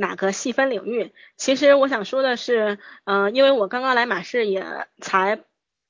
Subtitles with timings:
[0.00, 1.12] 哪个细分领域。
[1.36, 4.64] 其实我想说的是，嗯，因为我刚刚来马氏也
[5.00, 5.40] 才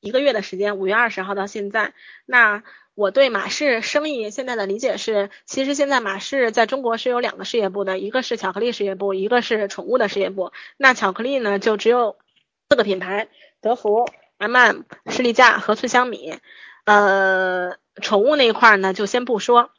[0.01, 1.93] 一个月的时间，五月二十号到现在，
[2.25, 2.63] 那
[2.95, 10.53] 我对马氏生意现在的理解是，其实现在马氏在中国是有两个事业部的，一个是巧克力事业部，一个是宠物的事业部。
[10.79, 12.17] 那巧克力呢，就只有
[12.71, 13.29] 四个品牌：
[13.61, 16.39] 德芙、M&M、士力架和脆香米。
[16.87, 19.71] 呃，宠物那一块呢，就先不说。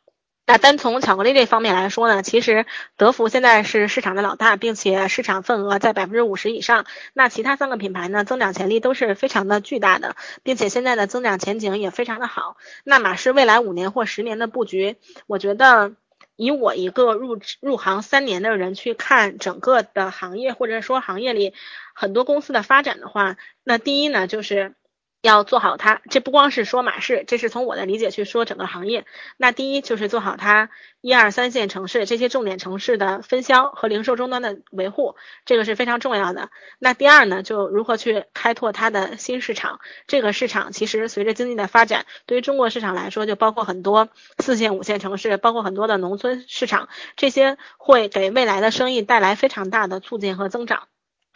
[0.50, 2.66] 那单从巧克力这方面来说呢，其实
[2.98, 6.88] 德芙现在是市场的老大，并且市场份额在百分之五十以上。
[7.14, 12.58] 那其他三个品牌呢，增长潜力都是非常的巨大的，并且现在的增长前景也非常的好。
[12.84, 14.96] 那马氏未来五年或十年的布局，
[15.28, 15.92] 我觉得
[16.36, 21.54] 以我一个入入行三年的人去看整个的行业，或者说行业里
[21.94, 24.74] 很多公司的发展的话，那第一呢就是。
[25.22, 29.06] 要做好它，这不光是说马氏，这是从我的理解去说整个行业。
[29.36, 30.70] 那第一就是做好它
[31.02, 35.16] 一二三线城市这些重点城市的分销和零售终端的维护，
[35.46, 36.50] 这个是非常重要的。
[36.80, 39.82] 那第二呢，就如何去开拓它的新市场。
[40.08, 44.08] 这个市场其实随着经济的发展，对于中国市场来说，就包括很多
[44.38, 50.88] 四线、五线城市，包括很多的农村市场，这些会给未来的生意带来非常大的促进和增长。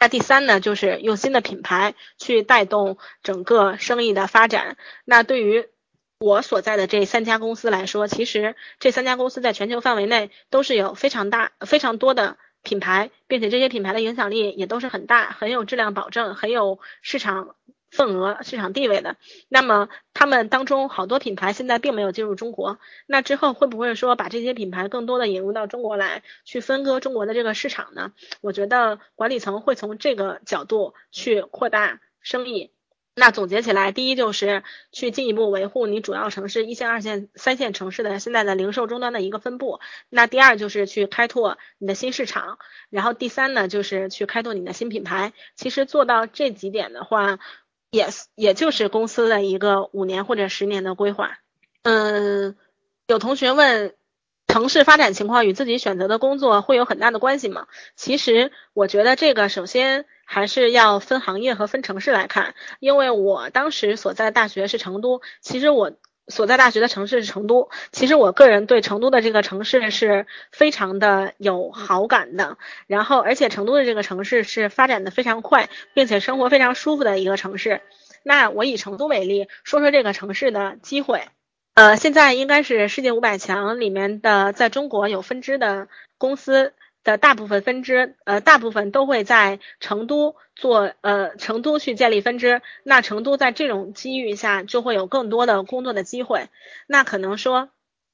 [0.04, 4.76] 那第三呢，就是用新的品牌去带动整个生意的发展。
[5.06, 5.66] 那对于
[6.18, 17.56] 我所在的这三家公司来说，其实这三家公司在全球范围内都是有非常大、非常多的品牌，并且这些品牌的影响力也都是很大，很有质量保证，很有市场。
[17.94, 19.16] 份额市场地位的，
[19.48, 28.10] 那么他们当中好多品牌现在并没有进入中国，那之后会不会说把这些品牌更多的引入到中国来，去分割中国的这个市场呢？
[28.40, 32.72] 我觉得管理层会从这个角度去扩大生意。
[33.14, 39.78] 那总结起来，第一就是去进一步维护你主要城市一线、二线、三线城市的现在的零售终端的一个分布。
[40.10, 42.58] 那第二就是去开拓你的新市场，
[42.90, 45.32] 然后第三呢就是去开拓你的新品牌。
[45.54, 47.38] 其实做到这几点的话。
[47.94, 51.38] 也也就是公司的一个五年或者十年的规划。
[51.82, 52.56] 嗯，
[53.06, 53.94] 有同学问，
[54.48, 57.68] 城市发展情况与自己选择的工作会有很大的关系吗？
[57.94, 65.92] 其实我觉得这个首先还是要分行业和分城市来看，因为我当时所在大学是成都，其实我。
[66.28, 72.56] 所在大学的城市是成都，其实我个人对成都的这个城市是非常的有好感的。
[72.86, 77.82] 然后，而且成都的这个城市是发展的非常快，并且生活非常舒服的一个城市。
[78.22, 81.24] 那我以成都为例，说说这个城市的机会。
[81.74, 86.72] 呃，现在应该是世界五百强里面的，在中国有分支的公司。
[87.04, 92.62] 的大部分分支，呃，大部分都会在成都做，呃，成都去建立分支。
[92.82, 96.48] 那成都在这种机遇下，就会有更多的工作的机会。
[96.86, 97.68] 那可能说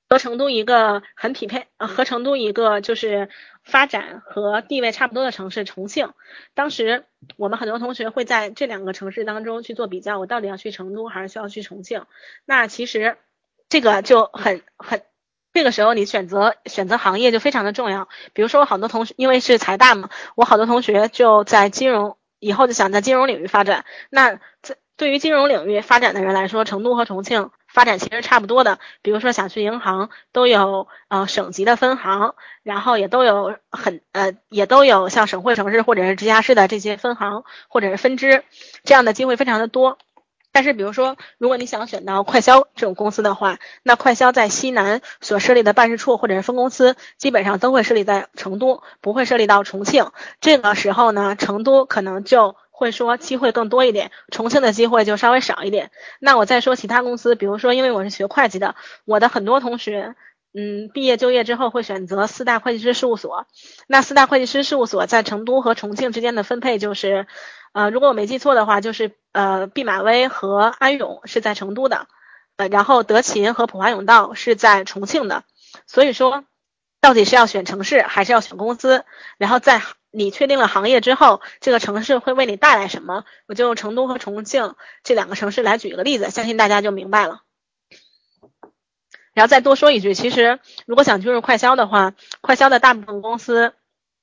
[0.09, 3.29] 和成都一个很匹配，和成都一个就是
[3.63, 6.13] 发展和地位差不多的城市重庆。
[6.55, 7.05] 当时
[7.37, 12.07] 我们很多同学会在这两个城市当中去做比较，我到底要去成都还是需要去重庆？
[12.45, 13.19] 那其实
[13.69, 15.03] 这个就很很。
[15.53, 18.09] 这个时候，你选择选择行业就非常的重要。
[18.33, 23.85] 比如说，我好多同学因为是财大嘛，我好多同学就在金融，以后就想在金融领域发展。
[24.11, 28.79] 那在对于金融领域发展的人来说，成都和重庆发展其实差不多的。
[29.03, 38.45] 比如说，想去银行都有呃省级的分行，然后也都有很呃也都有像省会城市或者是直辖市的这些分行或者是分支，
[38.85, 39.99] 这样的机会非常的多。
[40.53, 50.11] 但是，比如说，如果你想选到快销这种公司的话，那快销在西南所设立的办事处或者是分公司，基本上都会设立在成都，不会设立到重庆。
[50.41, 55.93] 这个时候呢，成都可能就会说机会更多一点，重庆的机会就稍微少一点。
[56.19, 58.75] 那我再说其他公司，比如说，因为我是学会计的，
[59.05, 60.17] 我的很多同学，
[60.53, 63.47] 嗯，毕业就业之后会选择四大会计师事务所。
[63.87, 67.29] 那四大会计师事务所在成都和重庆之间的分配就是。
[67.73, 72.09] 呃，如果我没记错的话，就是呃，毕马威和安永是在成都的，
[72.57, 75.45] 呃，然后德勤和普华永道是在重庆的。
[75.87, 76.45] 所以说，
[77.01, 79.05] 到底是要选城市还是要选公司？
[79.39, 83.25] 然后在你确定了行业之后，这个城市会为你带来什么？
[83.47, 84.75] 我就用成都和重庆
[85.05, 87.43] 这两个城市来举一个例子，相信大家就明白了。
[89.33, 93.75] 然后再多说一句，其实如果想进入快销的话，快销的大部分公司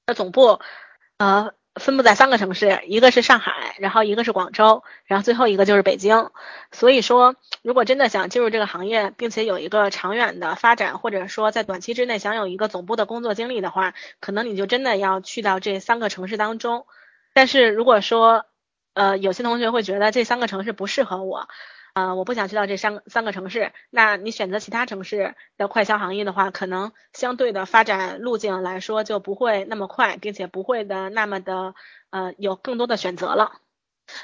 [0.06, 0.60] 的总部，
[1.18, 1.54] 呃。
[1.79, 6.29] 分布在三个城市，一个是上海，然后一个是广州，然后最后一个就是北京。
[6.71, 16.85] 所以说，如果真的想进入这个行业，并且有一个长远的发展，或者说在短期之内想有一个总部的工作经历的话，可能你就真的要去到这三个城市当中。
[17.33, 18.45] 但是如果说，
[18.94, 21.47] 呃，有些同学会觉得这三个城市不适合我，
[21.97, 31.73] 呃，我不想去到这三三个城市，那你选择其他城市的快销行业的话，可能相对的发展路径来说就不会那么快，并且不会的那么的
[32.11, 33.53] 呃有更多的选择了。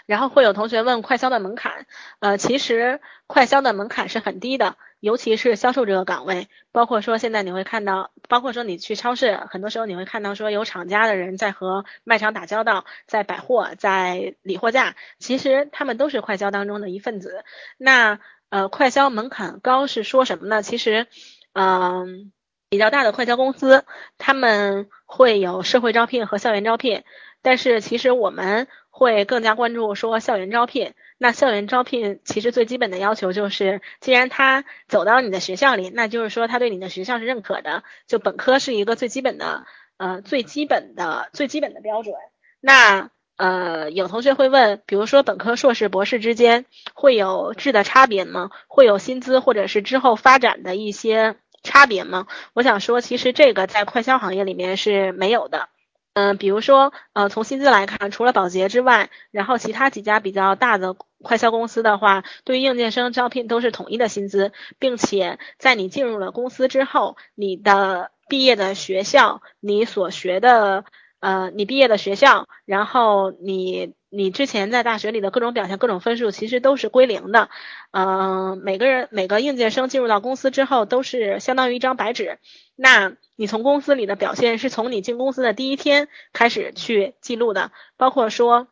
[0.05, 1.87] 然后会有同学问快销的门槛，
[2.19, 17.43] 呃，其实快销的门槛是很低的，尤其是销售这个岗位，包括说现在你会看到，包括说你去超市，很多时候你会看到说有厂家的人在和卖场打交道，在百货，在理货架，其实他们都是快销当中的一份子。
[17.77, 20.61] 那呃，快销门槛高是说什么呢？
[20.61, 21.07] 其实，
[21.51, 22.31] 嗯，
[22.69, 23.83] 比较大的快销公司，
[24.17, 27.03] 他们会有社会招聘和校园招聘，
[27.41, 28.69] 但是其实我们。
[28.95, 39.65] 会更加关注说校园招聘，那校园招聘其实最基本的要求就是，既然他走到你的学校里，那就是说他对你的学校是认可的，就本科是一个最基本的，
[39.95, 42.13] 呃，最基本的最基本的标准。
[42.59, 48.51] 那呃，有同学会问，比如说本科、硕士、博士之间会有质的差别吗？
[48.67, 52.27] 会有薪资或者是之后发展的一些差别吗？
[52.51, 55.69] 我想说，其实这个在快销行业里面是没有的。
[56.15, 70.85] 嗯，比如说，呃，从薪资来看，除了保洁之外，然后其他几家比较大的快销公司的话，对应届生招聘都是统一的薪资，并且在你进入了公司之后，你的毕业的学校，你所学的，
[71.19, 73.93] 呃，你毕业的学校，然后你。
[74.15, 77.49] 你之前在大学里的各种表现、各种分数，其实都是归零的。
[77.89, 82.37] 嗯，每个人每个应届生进入到公司之后，都是相当于一张白纸。
[82.75, 87.71] 那你从公司里的表现，是从你进公司的第一天开始去记录的。
[87.97, 88.67] 包括说，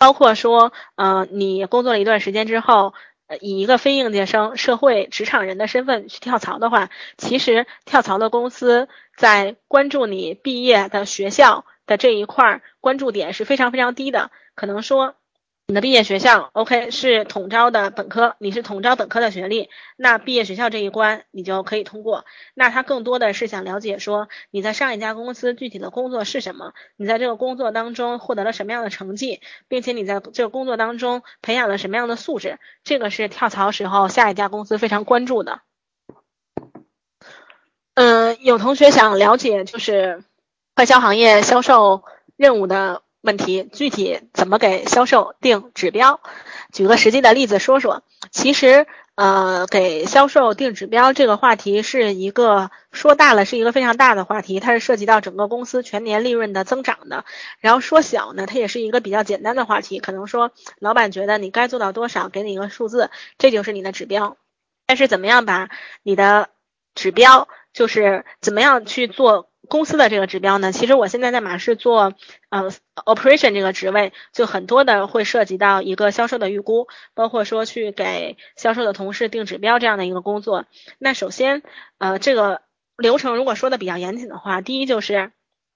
[0.00, 2.94] 包括说，呃，你工作了一段时间之后，
[3.42, 6.88] 以一个非应届生、社会职场人的身份去跳槽的话，
[7.18, 14.30] 其实跳槽的公司在关注你毕业的学校的这一块关注点是非常非常低的。
[14.54, 15.16] 可能说
[15.70, 22.24] 你的毕业学校，OK 是统招的本科，你是统招本科的学历，那毕业学校这一关你就可以通过。
[22.54, 35.60] 那他更多的是想了解说你在上一家公司具体的工作是什么，你在这个工作当中获得了什么样的成绩，并且你在这个工作当中培养了什么样的素质，这个是跳槽时候下一家公司非常关注的。
[37.94, 40.24] 嗯，有同学想了解就是
[40.74, 42.02] 快销行业销售
[42.36, 43.02] 任务的。
[43.20, 46.20] 问题具体怎么给销售定指标？
[46.72, 48.02] 举个实际的例子说说。
[48.30, 57.24] 其实，呃，给销售定指标这个话题是一个说大了是一个非常大的话题，它是涉及到整个公司全年利润的增长的。
[57.58, 64.36] 然后说小呢，它也是一个比较简单的话题，可能说老板觉得你该做到多少，给你一个数字，这就是你的指标。
[64.86, 65.70] 但是怎么样把
[66.02, 66.48] 你的
[66.94, 69.49] 指标，就是怎么样去做？
[69.70, 72.12] 公司的这个指标呢，其实我现在在马氏做，
[72.50, 72.70] 呃
[73.06, 80.66] ，operation 这个职位，就很多的会涉及到一个销售的预估，包括说去给销售的同事定指标这样的一个工作。
[80.98, 81.62] 那首先，
[81.98, 82.62] 呃，这个
[82.98, 85.30] 流程如果说的比较严谨的话，第一就是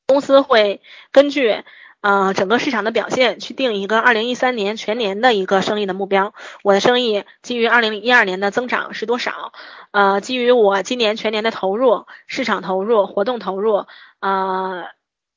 [0.06, 0.82] 公司会
[1.12, 1.62] 根据。
[2.04, 6.34] 呃，整个市场的表现去定一个二零一三年全年的一个生意的目标。
[6.62, 9.52] 我的生意基于二零一二年的增长是多少？
[9.90, 13.86] 呃，基于我今年全年的投入、市场投入、活动投入，
[14.20, 14.84] 呃。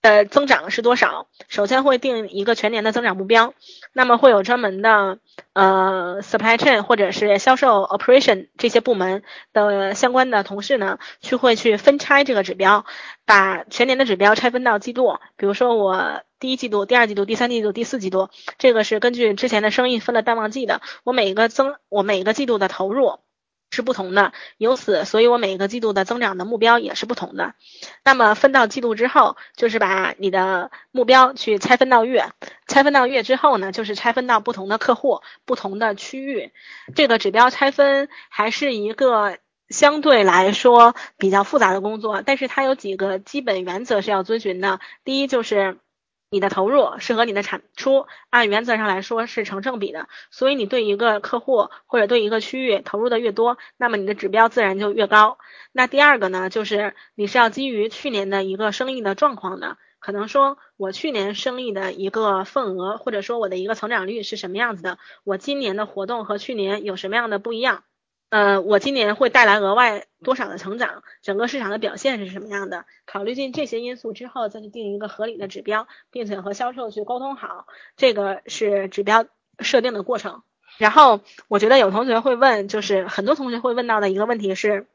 [0.08, 1.28] 呃，增长是多少？
[1.50, 3.54] 首先会定一个全年的增长目标，
[3.92, 5.20] 那么会有专门的
[5.52, 9.22] 呃 supply chain 或者是销售 operation 这些部门
[9.52, 12.86] 的相关的同事呢，去会去分拆这个指标，
[13.26, 23.20] 把全年的指标拆分到季度，比如说我第一季度、第二季度、第三季度、第四季度，这个是根据之前的生意分了淡旺季的，我每一个增我每一个季度的投入。
[23.70, 27.54] 是不同的，由此，所以我每个季度的增长的目标也是不同的。
[28.04, 32.32] 那么分到季度之后，就是把你的目标去拆分到月，
[32.68, 36.52] 拆分到月之后呢，就是拆分到不同的客户、不同的区域。
[36.96, 39.38] 这个指标拆分还是一个
[39.70, 44.80] 相对来说比较复杂的工作，但是它有几个基本原则是要遵循的。
[45.04, 45.78] 第一就是。
[46.30, 55.38] 你的投入是和你的产出按原则上来说是成正比的，所以你对一个客户或者对一个区域投入的越多，那么你的指标自然就越高。
[55.72, 67.84] 那第二个呢，就是你是要基于去年的一个生意的状况的，可能说我去年生意的一个份额，或者说我的一个成长率是什么样子的，我今年的活动和去年有什么样的不一样。
[68.30, 71.02] 呃，我今年会带来额外多少的成长？
[71.22, 72.86] 整个市场的表现是什么样的？
[73.06, 79.26] 考虑进这些因素之后，再去定一个合理的指标，并且和销售去沟通好，这个是指标
[79.60, 80.44] 设定的过程。
[80.78, 84.88] 然后，我觉得有同学会问，就是很多同学会问到的一个问题是，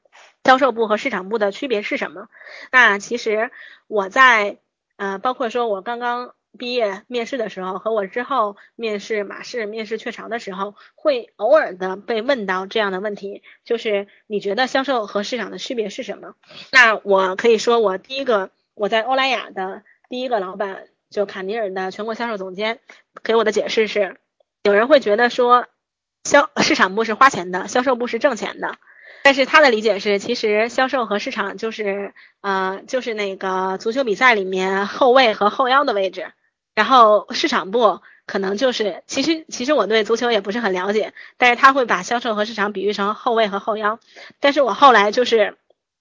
[0.44, 2.28] 销售部和市场部的区别是什么？
[2.70, 3.50] 那其实
[3.86, 4.58] 我在
[4.96, 16.34] 呃，包括说我刚刚毕业面试的时候，和我之后面试马氏、面试雀巢的时候，会偶尔的被问到这样的问题，就是你觉得销售和市场的区别是什么？
[16.70, 22.80] 那我可以说，我第一个我在欧莱雅的第一个老板就卡尼尔的全国销售总监
[23.22, 24.16] 给我的解释是，
[24.62, 25.66] 有人会觉得说，
[26.24, 28.76] 销市场部是花钱的，销售部是挣钱的。
[29.24, 36.32] 但是他的理解是，其实销售和市场就是呃，就是那个足球比赛里面后卫和后腰的位置，
[36.74, 43.98] 然后市场部可能就是，其实其实我对足球也不是很了解，但是他会把销售和市场比喻成后卫和后腰。
[44.40, 45.56] 但是我后来就是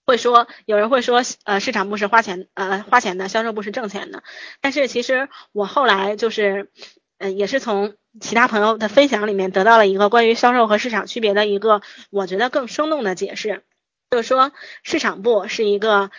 [0.05, 4.23] 会说，有人会说，呃，市场部是花钱呃花钱的，销售部是挣钱的。
[4.61, 6.69] 但是其实我后来就是，
[7.17, 7.95] 嗯，也是从。
[8.19, 13.63] 其他朋友的分享里面得到了一个关于销售和市场区别的一个，我觉得更生动的解释，
[14.09, 14.51] 就是说
[14.83, 16.11] 市场部是一个，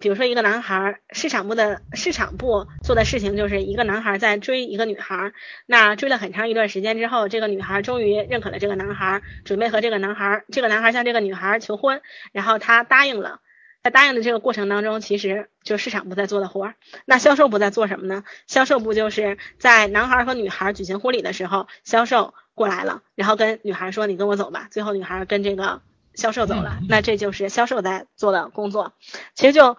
[0.00, 5.32] 比如说一个男孩，市场部的市场部做的事情就是一个男孩在追一个女孩，
[5.66, 12.00] 那追了很长一段时间之后，这个女孩终于认可了这个男孩，准备和这个男孩，这个男孩向这个女孩求婚，
[12.32, 13.40] 然后他答应了。
[13.82, 16.74] 在答应的这个过程当中，其实就市场部在做的活儿。
[17.06, 18.24] 那销售部在做什么呢？
[18.46, 25.80] 销售部就是在男孩和女孩举行婚礼的时候，销售过来了，然后跟女孩说：“你跟我走吧。”最后女孩跟这个
[26.20, 26.78] 销售走了。
[26.88, 28.92] 那这就是销售在做的工作。
[29.34, 29.76] 其实就，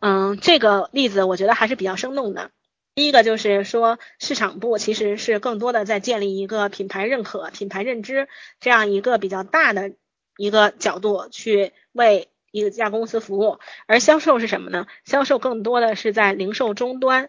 [0.00, 2.50] 嗯，这个例子我觉得还是比较生动的。
[2.94, 8.28] 第一个就是说，市场部其实是更多的在建立一个品牌认可、品牌认知
[8.60, 9.92] 这样一个比较大的
[10.36, 12.28] 一个角度去为。
[12.56, 13.58] 一家公司服务，
[13.88, 14.86] 而销售是什么呢？
[15.04, 17.28] 销售更多的是在零售终端，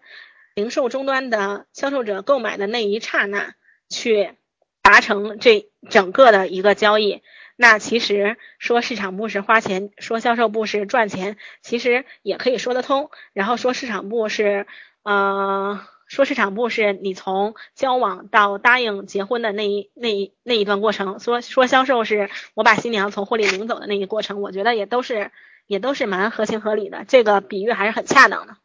[0.54, 3.56] 零售终端的销售者购买的那一刹那
[3.88, 4.34] 去
[4.82, 7.24] 达成这整个的一个交易。
[7.56, 13.10] 那其实说市场部是花钱，说销售部是赚钱，其实也可以说得通。
[13.32, 14.66] 然后说市场部是，
[15.02, 15.80] 呃。
[16.08, 25.32] 说市场部是你从交往到答应结婚的那一那一那一段过程，说说销售是我把新娘从婚礼领走的那一过程，我觉得也都是
[25.66, 28.56] 也都是蛮合情合理的，这个比喻还是很恰当的。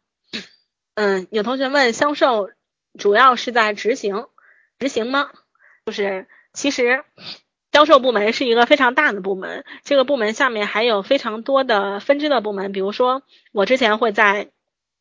[0.94, 2.48] 嗯，有同学问销售
[2.96, 4.28] 主要是在执行
[4.78, 5.28] 执行吗？
[5.84, 7.02] 就是其实
[7.72, 14.50] 销售部门是一个非常大的部门，这个部门下面还有非常多的分支的部门，比如说我之前会在。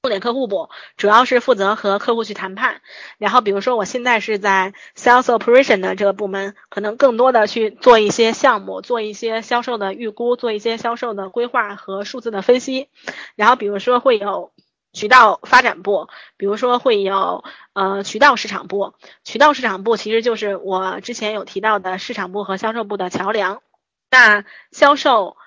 [0.03, 2.81] 重点客户部主要是负责和客户去谈判，
[3.19, 12.87] 然后比如说我现在是在 sales operation 的这个部门，可能更多的去做一些项目，做一些销售的预估，做一些销售的规划和数字的分析。
[13.35, 14.51] 然后比如说会有
[14.93, 16.07] 渠道发展部，
[16.37, 17.43] 比如说会有
[17.73, 18.93] 呃渠道市场部，
[19.23, 23.61] 渠道市场部其实就是我之前有提到的市场部和销售部的桥梁。
[24.09, 25.37] 那销售。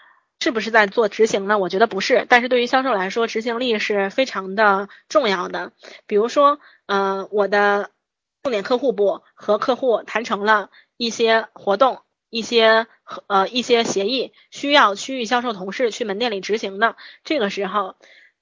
[0.41, 1.59] 是不是在做执行呢？
[1.59, 5.73] 我觉得不是，但是对于销售来说，执行力是非常的重要的。
[6.07, 7.91] 比如说，呃，我的
[8.43, 12.87] 重点客户部和客户谈成了一些活动、一些
[13.29, 16.97] 呃一些协议，需要区域销售同事去门店里执行的。
[17.23, 17.95] 这个时候，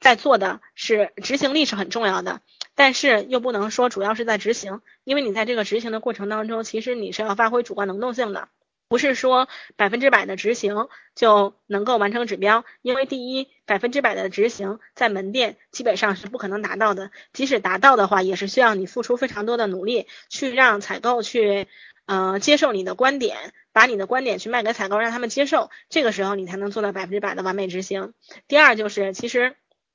[0.03, 2.41] 在做的是执行力是很重要的，
[2.75, 8.49] 但是又不能说主要是在执行，因为你在这个执行的过程当中，其实你是要发挥主观能动性的。
[8.89, 21.69] 不是说百分之百的执行就能够完成指标，因为第一，百分之百的执行在门店基本上是不可能达到的，即使达到的话，也是需要你付出非常多的努力，去让采购去，
[22.05, 28.13] 呃，接受你的观点，把你的观点去卖给采购，让他们接受，这个时候你才能做到百分之百的完美执行。
[28.47, 29.55] 第二就是，其实。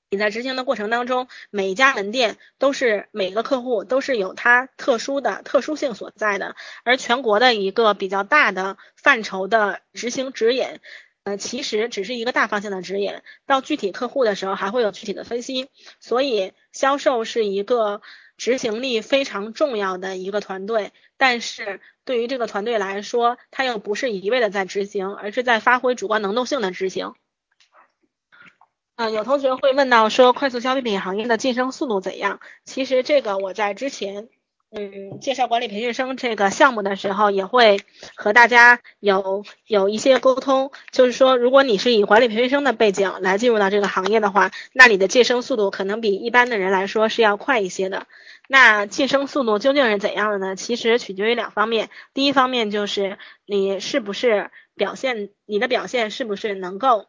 [0.09, 10.79] 你在执行的过程当中，每一家门店都是每个客户都是有它特殊的特殊性所在的，而全国的一个比较大的范畴的执行指引，
[11.23, 15.67] 呃，其实只是一个大方向的指引，到具体客户的时候还会有具体的分析。
[15.99, 18.01] 所以销售是一个
[18.37, 27.13] 执行力非常重要的一个团队，但是对于这个团队来说，它又不是一味的在执行，而是在发挥主观能动性的执行。
[28.97, 32.39] 嗯，有同学会问到说快速消费品行业的晋升速度怎样？
[32.65, 34.27] 其实这个我在之前，
[34.71, 37.79] 嗯，介绍管理培训生这个项目的时候，也会
[38.15, 48.07] 和大家有有一些沟通，就是说，如果你是以管理培训生的背景来进入到这个行业的话，那你的晋升速度可能比一般的人来说是要快一些的。
[48.47, 50.55] 那晋升速度究竟是怎样的呢？
[50.55, 57.05] 其实取决于两方面，第一方面就是你是不是表现，你的表现是不是能够。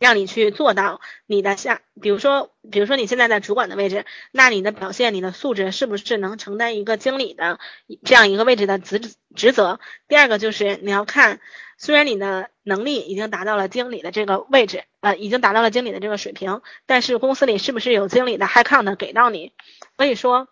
[0.00, 7.60] 让你去做到你的下，比如说，比如说你现在在主管的位置，那你的表现、你的素质是不是能承担一个经理的
[8.02, 8.98] 这样一个位置的职
[9.36, 9.78] 职责？
[10.08, 11.38] 第二个就是你要看，
[11.76, 19.52] 虽然你的能力已经达到了经理的这个位置，呃，已经达到了经理的这个水平，但是公司里是不是有经理的 high count 给到你？
[19.98, 20.48] 所以说，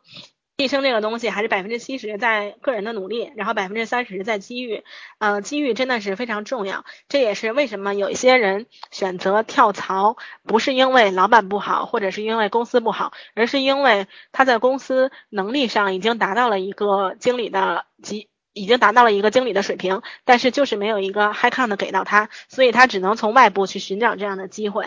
[0.59, 4.83] 晋升这个东西还是百分之七十在个人的努力，然后百分之三十在机遇。
[5.19, 24.87] 呃，机遇真的是非常重要，这也是为什么有一些人选择跳槽，不是因为老板不好，或者是因为公司不好，而是因为他在公司能力上已经达到了一个经理的级，已经达到了一个经理的水平，但是就是没有一个 high count 给到他，所以他只能从外部去寻找这样的机会。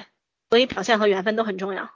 [0.49, 1.89] 所以表现和缘分都很重要。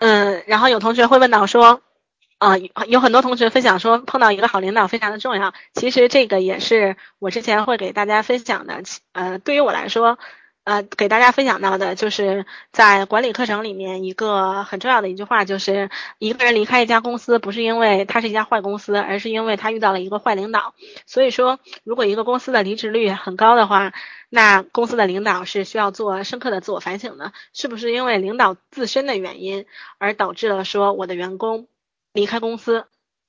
[0.00, 1.82] 嗯，然后有同学会问到说，
[2.38, 2.56] 啊，
[2.88, 5.52] 有很多同学分享说碰到一个好领导非常的重要。
[5.74, 8.82] 其实这个也是我之前会给大家分享的。
[9.12, 10.18] 呃，对于我来说，
[10.64, 20.74] 呃，给大家分享到的就是在管理课程里面一个很重要的一句话，就是一个人离开一家公司不是因为他是一家坏公司，而是因为他遇到了一个坏领导。
[21.06, 23.92] 所以说，如果一个公司的离职率很高的话，
[24.28, 29.66] 那公司的领导是需要做深刻的自我反省的，是不是因为领导自身的原因
[29.98, 31.66] 而导致了说我的员工
[32.12, 32.86] 离开公司？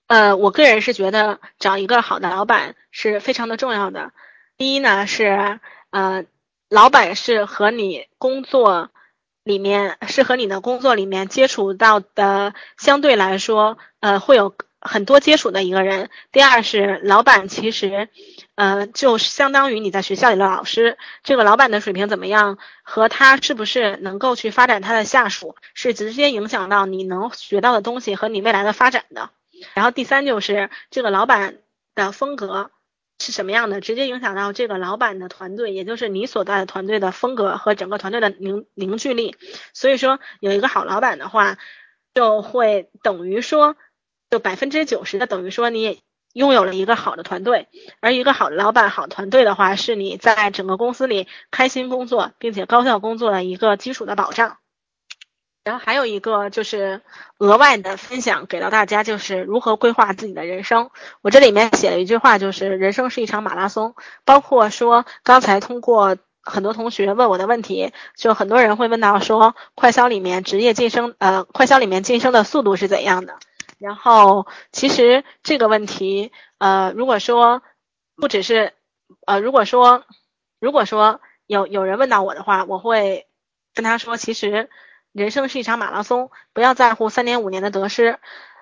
[0.07, 4.11] 呃，我个人是觉得找一个好的老板是非常的重要的。
[4.57, 5.59] 第一呢是
[5.89, 6.25] 呃，
[6.71, 8.89] 老板是和你工作
[9.43, 14.55] 里面是和你的工作里面接触到的相对来说呃会有。
[14.83, 16.09] 很多接触的一个人。
[16.31, 18.09] 第二是老板，其实，
[18.55, 20.97] 呃，就相当于你在学校里的老师。
[21.21, 29.29] 这个老板的水平怎么样，和他是不是能够去发展他的下属，是直接影响到你能学到的东西和你未来的发展的。
[29.75, 31.59] 然后第三就是这个老板
[31.93, 32.71] 的风格
[33.21, 39.35] 是什么样的，直接影响到这个老板的团队，也就是你所在的团队的风格和整个团队的凝凝聚力。
[39.73, 41.57] 所以说，有一个好老板的话，
[42.13, 43.77] 就会等于说。
[44.31, 45.99] 就百分之九十的等于说你也
[46.31, 47.67] 拥有了一个好的团队，
[47.99, 54.55] 而一个好的老板、好团队的话，是你在整个公司里开心工作并且高效工作的一个基础的保障。
[55.63, 57.01] 然后还有一个就是
[57.37, 60.89] 额外的分享给到大家，就是如何规划自己的人生。
[61.21, 63.95] 我这里面写了一句话，就是人生是一场马拉松。
[64.25, 73.37] 包括说刚才通过很多同学问我的问题，就很多人会问到说，快销里面职业晋升，呃，快销里面晋升的速度是怎样的？
[73.77, 77.61] 然后，其实这个问题，呃，如果说
[78.15, 78.73] 不只是，
[79.25, 80.05] 呃，如果说，
[80.59, 83.27] 如果说有有人问到我的话，我会
[83.73, 84.69] 跟他说，其实
[85.11, 88.19] 人生是一场马拉松，不要在乎三年五年的得失。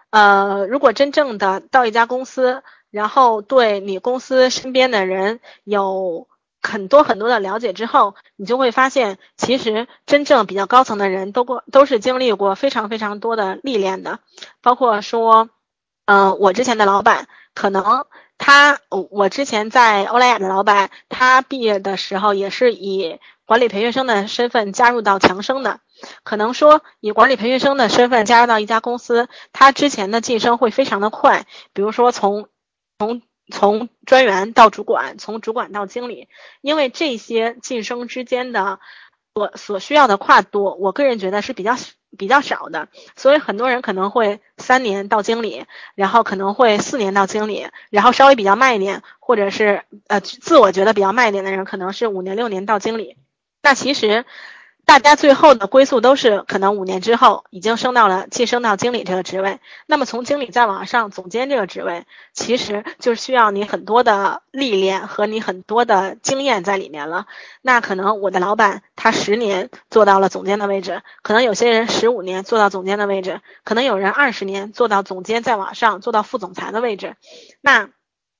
[0.10, 6.28] 呃，如果真正的到一家公司，然后对你公司身边的人有。
[6.62, 14.20] 很多很多的了解之后，你就会发现，其实真正比较高层的人都过都是经历过非常非常多的历练的，
[14.62, 15.50] 包括说，
[16.04, 18.06] 嗯，我之前的老板，可能
[18.38, 18.78] 他，
[19.10, 25.80] 我之前在欧莱雅的老板，他毕业的时候也是以管理培训生的身份加入到强生的，
[26.24, 32.48] 可能说以管理培训生的身份加入到一家公司，他之前的晋升会非常的快，比如说从
[32.98, 33.22] 从。
[33.52, 36.28] 从专员到主管，从主管到经理，
[36.62, 38.80] 因为这些晋升之间的
[39.34, 41.76] 所所需要的跨度，我个人觉得是比较
[42.16, 53.18] 比较少的，所以很多人可能会三年到经理，然后可能会四年到经理，然后稍微比较慢一点，或者是呃自我觉得比较慢一点的人，可能是五年六年到经理。
[53.64, 54.28] 那其实。
[54.89, 67.28] 大家最后的归宿都是可能五年之后已经升到了晋升到经理这个职位，那么从经理再往上总监这个职位，其实就需要你很多的历练和你很多的经验在里面了。
[67.62, 77.15] 那可能我的老板他十年做到了总监的位置，可能有些人十五年做到总监的位置，可能有人二十年做到总监再往上做到副总裁的位置，
[77.62, 77.89] 那。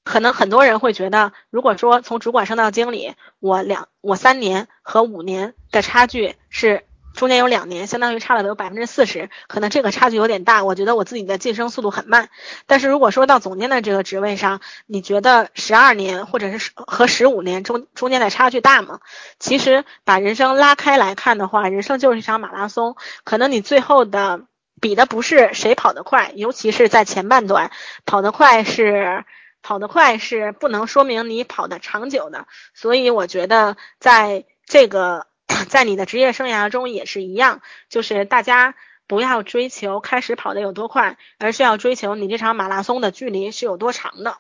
[0.10, 10.66] 可能很多人会觉得，如果说从主管升到经理，我两我三年和五年的差距是中间有两年，相当于差了有百分之四十，可能这个差距有点大。
[10.66, 12.30] 我觉得我自己的晋升速度很慢。
[12.66, 19.02] 但是如果说到总监的这个职位上，你觉得十二年或者是和十五年中中间的差距大吗？
[19.38, 24.42] 其实把人生拉开来看的话，人生就是一场马拉松，可能你最后的
[24.82, 27.70] 比的不是谁跑得快，尤其是在前半段
[28.08, 29.24] 跑得快是。
[29.62, 35.28] 跑得快是不能说明你跑得长久的，所以我觉得在这个
[35.68, 38.76] 在你的职业生涯中也是一样，就是大家
[39.08, 44.38] 不要追求开始跑得有多快，而是要追求你这场马拉松的距离是有多长的。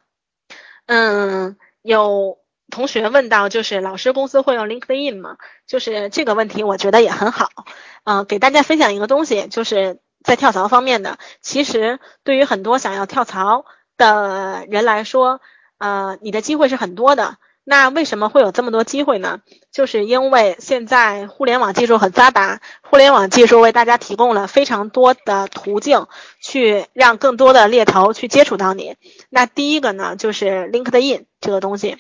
[0.86, 2.40] 嗯，有
[2.72, 5.38] 同学问到，就是老师公司会用 LinkedIn 吗？
[5.68, 7.50] 就是这个问题，我觉得也很好。
[8.04, 13.66] 嗯，给大家分享一个东西，就是在跳槽方面的，其实对于很多想要跳槽。
[14.00, 15.42] 的人来说，
[15.78, 17.38] 呃，你的机会是很多的。
[17.64, 19.42] 那为什么会有这么多机会呢？
[19.72, 26.08] 就是因为现在互联网技术很发达，互联网技术为大家提供了非常多的途径，
[26.42, 28.96] 去让更多的猎头去接触到你。
[29.30, 31.98] 那第一个呢，就是 LinkedIn 这个东西。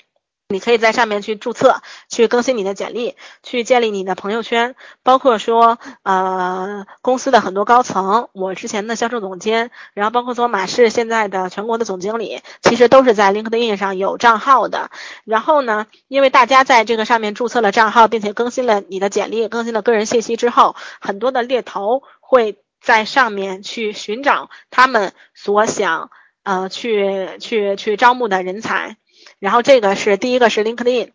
[0.51, 14.89] 你可以在上面去注册，去更新你的简历，去建立你的朋友圈，包括说，呃，公司的很多高层，我之前的销售总监，然后包括说马氏现在的全国的总经理，其实都是在 LinkedIn 上有账号的。
[15.23, 26.09] 然后呢，因为大家在这个上面注册了账号，并且更新了你的简历，更新了个人信息之后，很多的猎头会在上面去寻找他们所想，
[26.41, 28.97] 呃，去去去招募的人才。
[29.39, 31.11] 然后这个是第一个是 LinkedIn，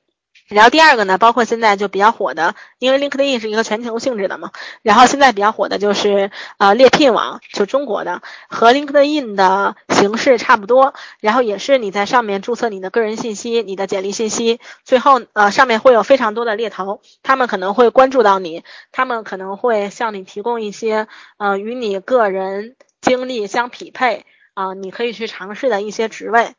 [0.48, 4.50] 然后第二个呢，包括现在就比较火的，因为 LinkedIn 是一个全球性质的嘛，
[4.82, 21.08] 然后现在比较火的就是呃猎聘网，就中国的，和 LinkedIn 的形式差不多，然后也是你在上面注册你的个人信息、你的简历信息，最后呃上面会有非常多的猎头，他们可能会关注到你，他们可能会向你提供一些
[21.38, 26.54] 呃与你个人经历相匹配啊，你可以去尝试的一些职位，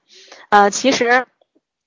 [0.50, 1.28] 呃其实。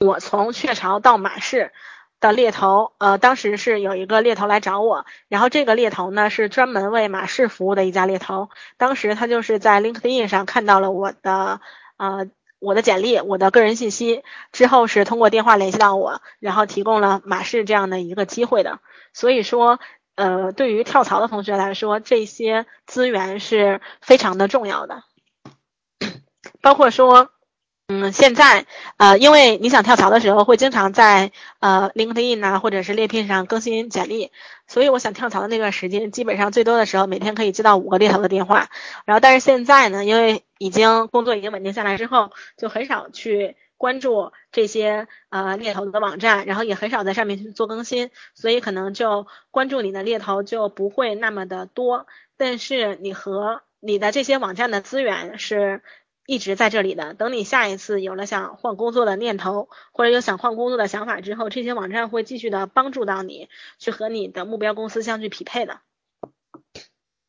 [0.00, 1.72] 我从雀巢到马氏
[2.20, 8.48] 的猎头，呃，当时是有一个猎头来找我，然后这个猎头呢是专门为马氏服务的一家猎头。
[8.76, 11.60] 当时他就是在 LinkedIn 上看到了我的，
[11.96, 12.28] 呃，
[12.60, 18.78] 我的简历，我的个人信息，之后是通过电话联系到我，然后提供了马氏这样的一个机会的。
[19.12, 19.80] 所以说，
[20.14, 25.02] 呃，对于跳槽的同学来说，这些资源是非常的重要的，
[26.60, 27.32] 包括说。
[27.90, 28.66] 嗯，现在
[28.98, 34.30] 呃，因为你想跳槽的时候，会经常在呃 LinkedIn 啊，或者是猎聘上更新简历，
[34.66, 38.68] 所以我想跳槽的那段时间，基本上最多的时候每天可以接到五个猎头的电话。
[39.06, 52.06] 然后，但是现在呢，因为已经工作已经稳定下来之后，就很少去关注这些呃猎头的网站，然后也很少在上面去做更新，所以可能就关注你的猎头就不会那么的多。
[52.36, 55.80] 但是你和你的这些网站的资源是。
[56.28, 65.80] 一直在这里的，等你下一次有了想换工作的念头，或者有想换工作的想法之后，这些网站会继续的帮助到你，去和你的目标公司相去匹配的。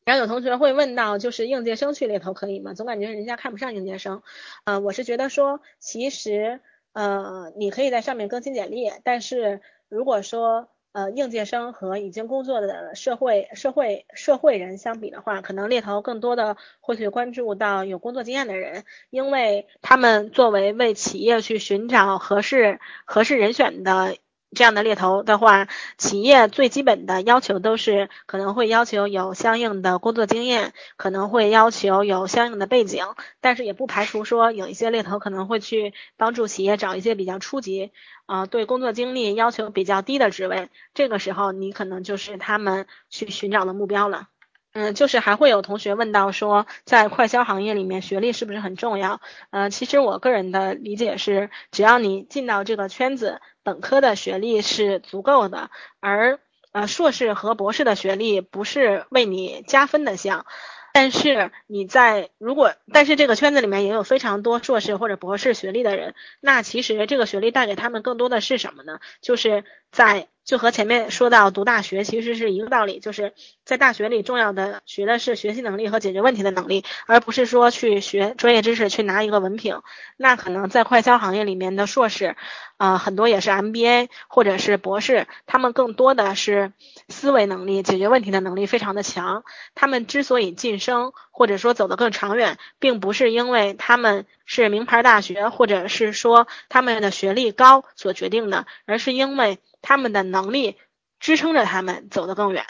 [0.04, 2.74] 然后有同学会问到，就是应届生去猎头可以吗？
[2.74, 4.22] 总感觉人家看不上应届生。
[4.64, 6.60] 呃，我是觉得说，其实
[6.92, 10.68] 呃，你可以在上面更新简历，但是如果说。
[10.92, 24.16] 呃，应届生和已经工作的社会社会社会人相比的话，可能猎头更多的会去关注到有工作经验的人，因为他们作为为企业去寻找合适合适人选的。
[24.52, 33.04] 这样的猎头的话，企业最基本的要求都是可能会要求有相应的工作经验，可能会要求有相应的背景，
[33.40, 37.92] 但是也不排除说有一些猎头可能会去帮助企业找一些比较初级，
[38.26, 44.28] 啊，对工作经历要求比较低的职位，这个时候你可能就是他们去寻找的目标了。
[44.74, 49.20] 嗯，就是还会有同学问到说，在快销行业里面学历是不是很重要？
[49.50, 56.38] 呃，其实我个人的理解是，只要你进到这个圈子，本科的学历是足够的，而
[56.70, 60.46] 呃硕士和博士的学历不是为你加分的项。
[60.92, 69.00] 但是你在如果，但是这个圈子里面也有非常多硕士或者博士学历的人，那其实这个学历带给他们更多的是什么呢？
[69.20, 70.28] 就是在。
[70.50, 73.34] 就和前面说到读大学其实是一个道理，就是
[73.64, 79.80] 在大学里重要的学的是学习能力和解决问题的能力，而不是说去学专业知识去拿一个文凭。
[80.16, 82.34] 那可能在快销行业里面的硕士，
[82.78, 86.72] 啊，很多也是 MBA 或者是博士，他们更多的是
[87.08, 89.44] 思维能力、解决问题的能力非常的强。
[89.76, 99.58] 他们之所以晋升或者说走得更长远，并不是因为他们是名牌大学或者是说他们的学历高所决定的，而是因为。
[99.82, 100.76] 他们的能力
[101.20, 102.66] 支撑着他们走得更远。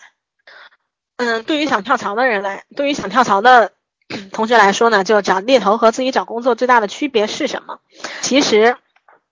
[1.17, 3.73] 嗯，对于想跳槽的人来，对于想跳槽的
[4.31, 7.81] 同学来说呢，就找猎头和自己找工作最大的区别是什么？
[8.21, 8.77] 其实，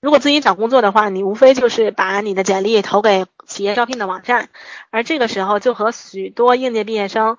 [0.01, 4.49] 如果自己找工作的话，你无非就是把你的简历投给企业招聘的网站，
[4.91, 7.39] 而这个时候就和许多应届毕业生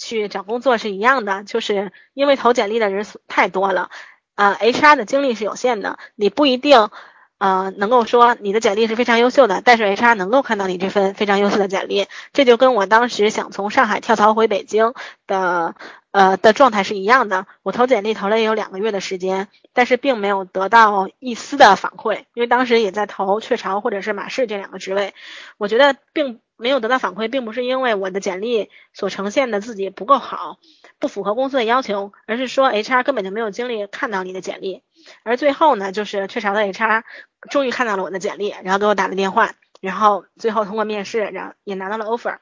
[0.00, 3.90] 去找工作是一样的，就是因为投简历的人太多了，
[4.34, 6.88] 呃，HR 的精力是有限的，你不一定。
[7.42, 14.92] 呃，能够说你的简历是非常优秀的，但是 HR 能够看到你这份非常优秀的简历，这就跟我当时想从上海跳槽回北京
[15.26, 15.74] 的
[16.12, 17.46] 呃的状态是一样的。
[17.62, 25.14] 我投简历投了也有两个月的时间，但是并没有得到一丝的反馈，因为当时也在投雀巢或者是马氏这两个职位。
[25.58, 30.58] 我觉得并没有得到反馈，并不是因为我的简历所呈现的自己不够好，
[30.98, 34.82] 不符合公司的要求，而是说 HR 根本就没有精力看到你的简历。
[35.22, 37.02] 而最后呢，就是雀巢的 HR
[37.50, 42.38] 终于看到了我的简历，然后给我打了电话，然后最后通过面试，然后也拿到了 offer。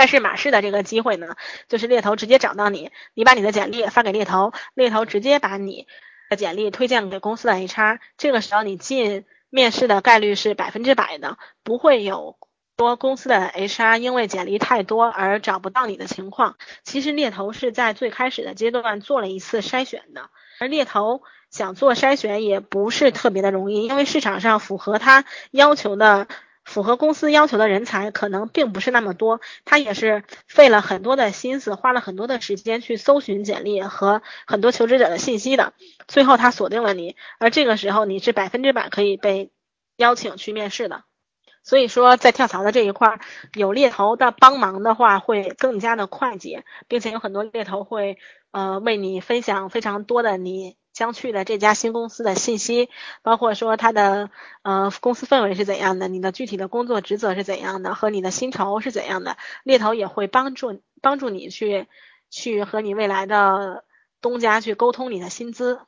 [0.00, 1.36] 但是马氏的这个机会呢，
[1.68, 5.86] 就是猎头直接找到你，你把你的简历发给猎头，猎头直接把你
[6.30, 12.38] 的简历推荐给公司的 HR，这个时候你进面试的概率是百分之百的，不会有
[12.78, 16.56] 说公司的 HR 因为简历太多而找不到你的情况。
[16.82, 26.26] 其实猎头是在最开始的阶段做了一次筛选的，而猎头想做筛选也不是特别的容易，因为市场上符合他要求的。
[26.64, 35.72] 符合公司要求的人才可能并不是那么多，他也是费了很多的心思，花了很多的时间去搜寻简历和很多求职者的信息的，
[36.06, 39.50] 最后他锁定了你，而这个时候你是百分之百可以被
[39.96, 41.04] 邀请去面试的。
[41.62, 43.20] 所以说，在跳槽的这一块，
[43.54, 48.16] 有猎头的帮忙的话，会更加的快捷，并且有很多猎头会
[48.50, 50.76] 呃为你分享非常多的你。
[51.00, 52.90] 将去的这家新公司的信息，
[53.22, 54.28] 包括说它的
[54.60, 61.86] 呃公司氛围是怎样的，你的具体的工作职责是怎样的，和你的薪酬是怎样的，猎头也会帮助帮助你去
[62.28, 63.82] 去和你未来的
[64.20, 65.80] 东家去沟通你的薪资。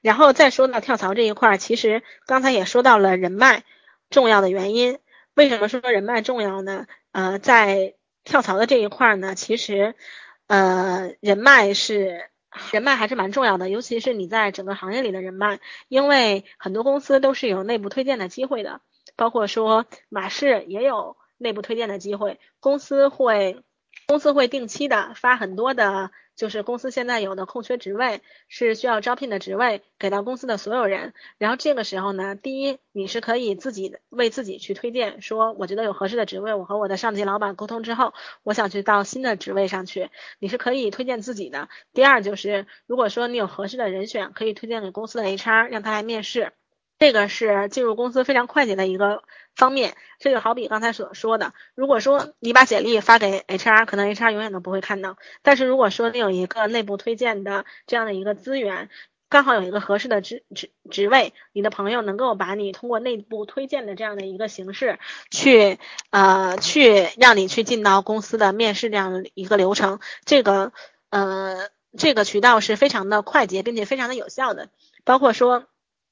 [0.00, 3.64] 然后再说到跳槽这一块，其实刚才也说到了人脉
[4.08, 5.00] 重要的原因。
[5.34, 6.86] 为什么说人脉重要呢？
[7.10, 9.96] 呃，在跳槽的这一块呢，其实
[10.46, 12.30] 呃人脉是。
[12.72, 18.80] 人脉还是蛮重要的，尤其是你在整个行业里的人脉，因为很多公司都是有内部推荐的机会的，
[19.16, 23.62] 包括说马氏也有内部推荐的机会，公司会
[24.06, 26.10] 公司会定期的发很多的。
[26.36, 31.14] 就是公司现在有的空缺职位是需要招聘的职位，给到公司的所有人。
[31.38, 41.68] 然后这个时候呢，第一，你是可以自己为自己去推荐，说我觉得有合适的职位，我和我的上级老板沟通之后，我想去到新的职位上去，你是可以推荐自己的。
[41.92, 46.52] 第二就是，如果说你有合适的人选，可以推荐给公司的 HR，让他来面试。
[47.04, 58.88] 这个是进入公司非常快捷的一个方面，这就好比刚才所说的，如果说你把简历发给 HR，可能 HR 永远都不会看到，但是如果说你有一个内部推荐的这样的一个资源，
[59.28, 64.98] 刚好有一个合适的职职职位，你的朋友能够把你通过内部推荐的这样的一个形式
[65.30, 70.72] 去呃去让你去进到公司的面试这样的一个流程，这个
[71.10, 74.70] 呃这个渠道是非常的快捷，并且非常的有效的，
[75.04, 75.66] 包括说。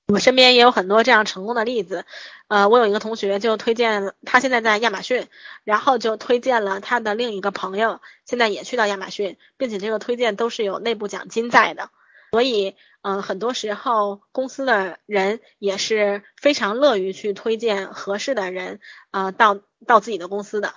[0.09, 2.05] 我身边也有很多这样成功的例子，
[2.49, 5.27] 呃，我有一个同学就推荐他现在在亚马逊，
[5.65, 11.89] 然后就推荐了他的另一个朋友，现在也去到亚马逊，并且这个推荐都是有内部奖金在的，
[12.33, 18.81] 所以，嗯，很多时候公司的人也是非常乐于去推荐合适的人，
[19.13, 20.75] 啊，到到自己的公司的，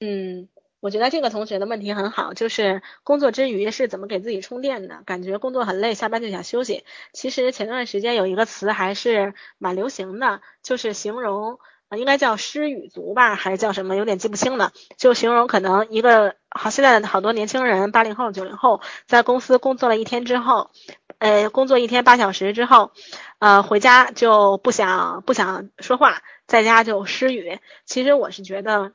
[0.00, 0.48] 嗯。
[0.82, 5.04] 我觉得这个同学的问题很好，就是工作之余是怎么给自己充电的？
[5.06, 6.84] 感觉工作很累，下班就想休息。
[7.12, 11.60] 其实前段时间有一个词还是蛮流行的，就是形容，
[11.96, 13.94] 应该叫失语族吧，还是叫什么？
[13.94, 14.72] 有点记不清了。
[14.98, 20.72] 就形容可能一个好，现在好多年轻人，八零后、九零后，在公司工作了一天之后，
[21.18, 22.90] 呃，工作一天八小时之后，
[23.38, 27.60] 呃，回家就不想不想说话，在家就失语。
[27.86, 28.90] 其实我是觉得。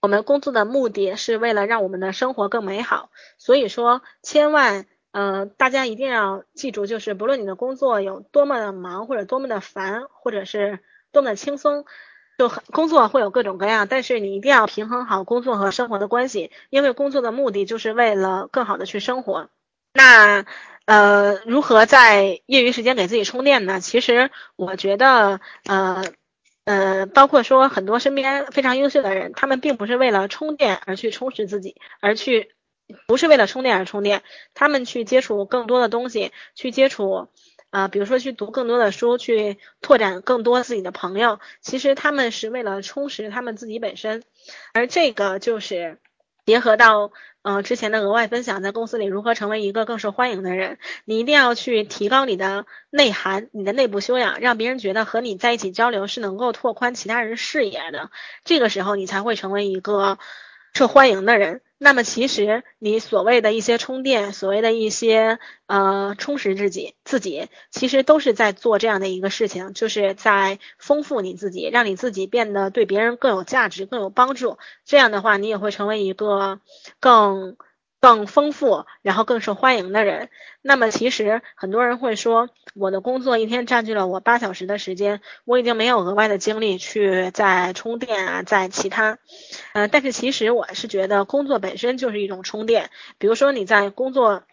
[0.00, 10.78] 我们工作的目的是为了让我们的生活更美好，所以说千万，呃，大家一定要记住，就是不论你的工作有多么的忙，或者多么的烦，或者是
[11.12, 11.84] 多么的轻松，
[12.38, 19.50] 就很工作会有各种各样，但是你一定要平衡好工作和生活的关系，因为工作的目的就是为了更好的去生活。
[19.92, 20.46] 那，
[20.86, 23.80] 呃，如何在业余时间给自己充电呢？
[23.80, 26.04] 其实我觉得，呃。
[26.70, 32.52] 呃，包括说很多身边非常优秀的人，他们并不是为了充电而去充实自己，而去
[33.08, 34.22] 不是为了充电而充电，
[34.54, 37.26] 他们去接触更多的东西，去接触，
[37.70, 44.22] 啊，比如说去读更多的书，去拓展更多自己的朋友，其实他们是为了充实他们自己本身，
[44.72, 45.98] 而这个就是
[46.46, 47.12] 结合到。
[47.42, 50.78] 嗯，之前的额外分享，在公司里如何成为一个更受欢迎的人？
[51.06, 58.10] 你一定要去提高你的内涵，你的内部修养，让别人觉得和你在一起交流是能够拓宽其他人视野的。
[58.44, 60.18] 这个时候，你才会成为一个
[60.74, 61.62] 受欢迎的人。
[61.82, 74.58] 那么其实你所谓的一些充电，所谓的一些呃充实自己，自己其实都是在做这样的一个事情，就是在丰富你自己，让你自己变得对别人更有价值、更有帮助。
[74.84, 76.60] 这样的话，你也会成为一个
[77.00, 77.56] 更
[78.00, 80.30] 更丰富，然后更受欢迎的人。
[80.62, 89.18] 那么其实很多人会说，我的工作一天占据了我八小时的时间，我已经没有额外的精力去在充电啊，在其他。
[89.74, 92.90] 呃，但是其实我是觉得工作本身就是一种充电。
[93.18, 94.44] 比如说你在工作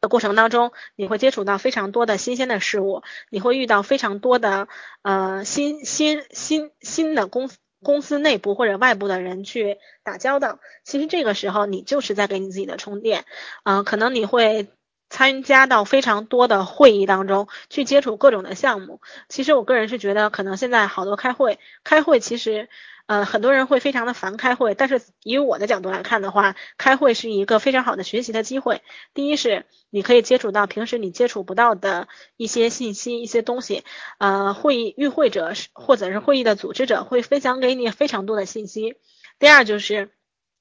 [0.00, 4.66] 的过程当中，你会接触到非常多的新鲜的事物，你会遇到非常多的
[5.02, 7.58] 呃新新新新的公司。
[7.84, 13.24] 公司内部或者外部的人去打交道，其实这个时候你就是在给你自己的充电，
[13.62, 14.66] 嗯，可能你会
[15.08, 19.00] 参加到非常多的会议当中去接触各种的项目。
[19.28, 22.68] 其实我个人是觉得，可能现在好多开会，开会其实。
[23.06, 28.82] 呃，很多人会非常的烦开会，但是以我的角度来看的话，开会是一个非常好的学习的机会。
[29.12, 33.84] 第一是你可以接触到平时你接触不到的一些信息、一些东西。
[34.18, 38.96] 呃，会议与会者或者是会议的组织者会分享给你非常多的信息。
[39.38, 40.10] 第二就是。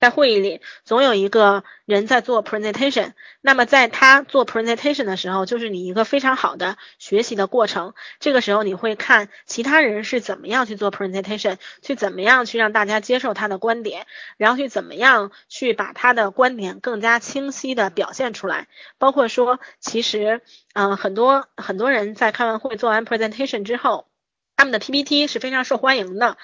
[0.03, 3.13] 在会议里，总有一个人在做 presentation。
[3.39, 7.93] 那么在他做 presentation 的时候，就是你一个非常好的学习的过程。
[8.19, 18.67] 这个时候，你会看其他人是怎么样去做 presentation，去怎么样去让大家接受他的观点，然后去怎么样去把他的观点更加清晰的表现出来。
[18.97, 20.41] 包括说，其实，
[20.73, 24.09] 嗯，很多很多人在开完会做完 presentation 之后，
[24.57, 26.35] 他们的 PPT 是非常受欢迎的。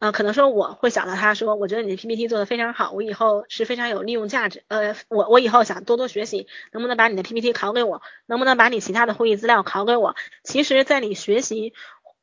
[0.00, 4.64] 呃，可能说我会想到他说，我觉得你的 PPT 做的非常好，我以后是非常有利用价值。
[4.68, 8.00] 呃，我我以后想多多学习，能不能把你的 PPT 拷给我？
[8.24, 10.16] 能不能把你其他的会议资料拷给我？
[10.42, 11.74] 其实，在你学习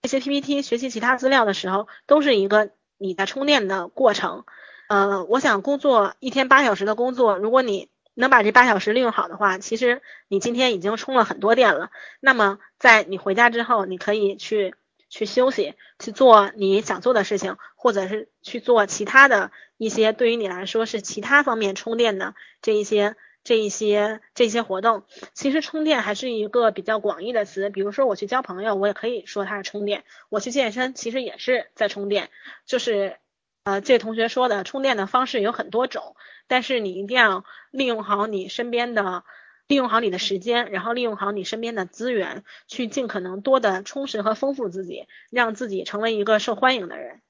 [0.02, 4.46] 这些 PPT、学习其他资料的时候，都是一个你在充电的过程。
[4.90, 11.92] 呃，我想工作一天八小时的工作，如果你能把这八小时利用好的话，其实你今天已经充了很多电了。
[12.22, 14.74] 那么，在你回家之后，你可以去。
[15.10, 25.04] 去休息，去做你想做的事情，或者是去做其他的一些对于你来说是其他方面充电的这一些、这一些、这些活动。
[25.34, 32.30] 其实充电还是一个比较广义的词，比如说我去交朋友，我也可以说它是充电；我去健身，其实也是在充电。
[32.66, 33.18] 就是
[33.64, 36.16] 呃，这同学说的充电的方式有很多种，
[36.48, 39.24] 但是你一定要利用好你身边的。
[39.68, 47.22] 利用好你的时间，然后利用好你身边的资源，去尽可能多的充实和丰富自己，让自己成为一个受欢迎的人。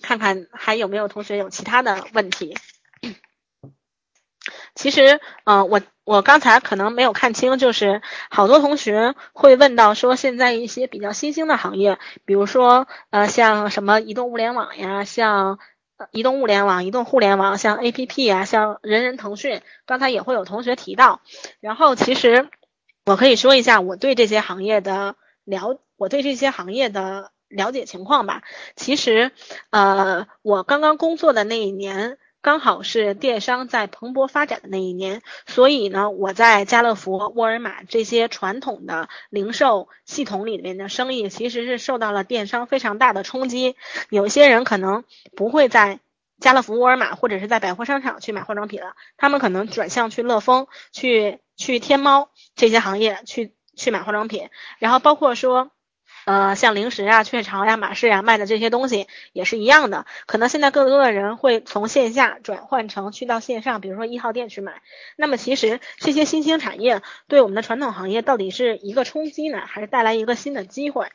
[0.00, 2.56] 看看还有没有同学有其他的问题？
[4.74, 15.58] 其实，嗯，我我刚才可能没有看清，就是好多同学会问到说，现在一些比较新兴的行业，比如说，呃，像什么移动物联网呀，像。
[16.10, 21.20] 移动物联网、移动互联网，像 A P P 啊，像人人腾讯，刚才也会有同学提到。
[21.60, 22.48] 然后其实
[23.04, 28.42] 我可以说一下我对这些行业的了，我对这些行业的了解情况吧。
[28.74, 29.32] 其实，
[29.70, 32.18] 呃，我刚刚工作的那一年。
[32.46, 43.74] 刚好是电商在蓬勃发展的那一年，所以呢，我在家乐福、沃尔玛这些传统的零售系统里面的生意，其实是受到了电商非常大的冲击。
[44.10, 45.02] 有些人可能
[45.34, 45.98] 不会在
[46.38, 55.72] 家乐福、沃尔玛或者是在百货商场去买化妆品了，他们可能转向去乐蜂、去去天猫这些行业去去买化妆品，然后包括说。
[56.26, 60.06] 呃，像零食啊、雀巢呀、马氏呀卖的这些东西也是一样的。
[60.26, 64.82] 可能现在更多的人会从线下转换成去到线上，比如说一号店去买。
[65.14, 71.06] 那么其实这些新兴产业对我们的传统行业到底是一个冲击呢，还是带来一个新的机会？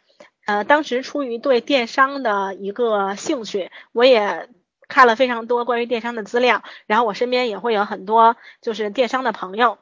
[0.46, 4.48] 呃，当时出于对电商的一个兴趣，我也
[4.88, 9.78] 看了非常多关于电商的资料，然后我身边也会有很多就是电商的朋友。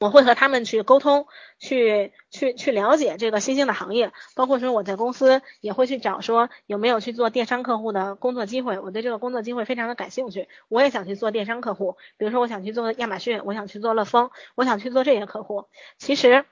[0.00, 1.26] 我会和他们去沟通，
[1.58, 8.78] 去去去了解这个新兴的行业，包括说我在公司也会去找说有没有去做电商客户的工作机会。
[8.78, 15.66] 我对这个工作机会非常的感兴趣，我也想去做电商客户，比如说我想去做亚马逊，我想去做乐蜂，我想去做这些客户。
[15.98, 16.46] 其实，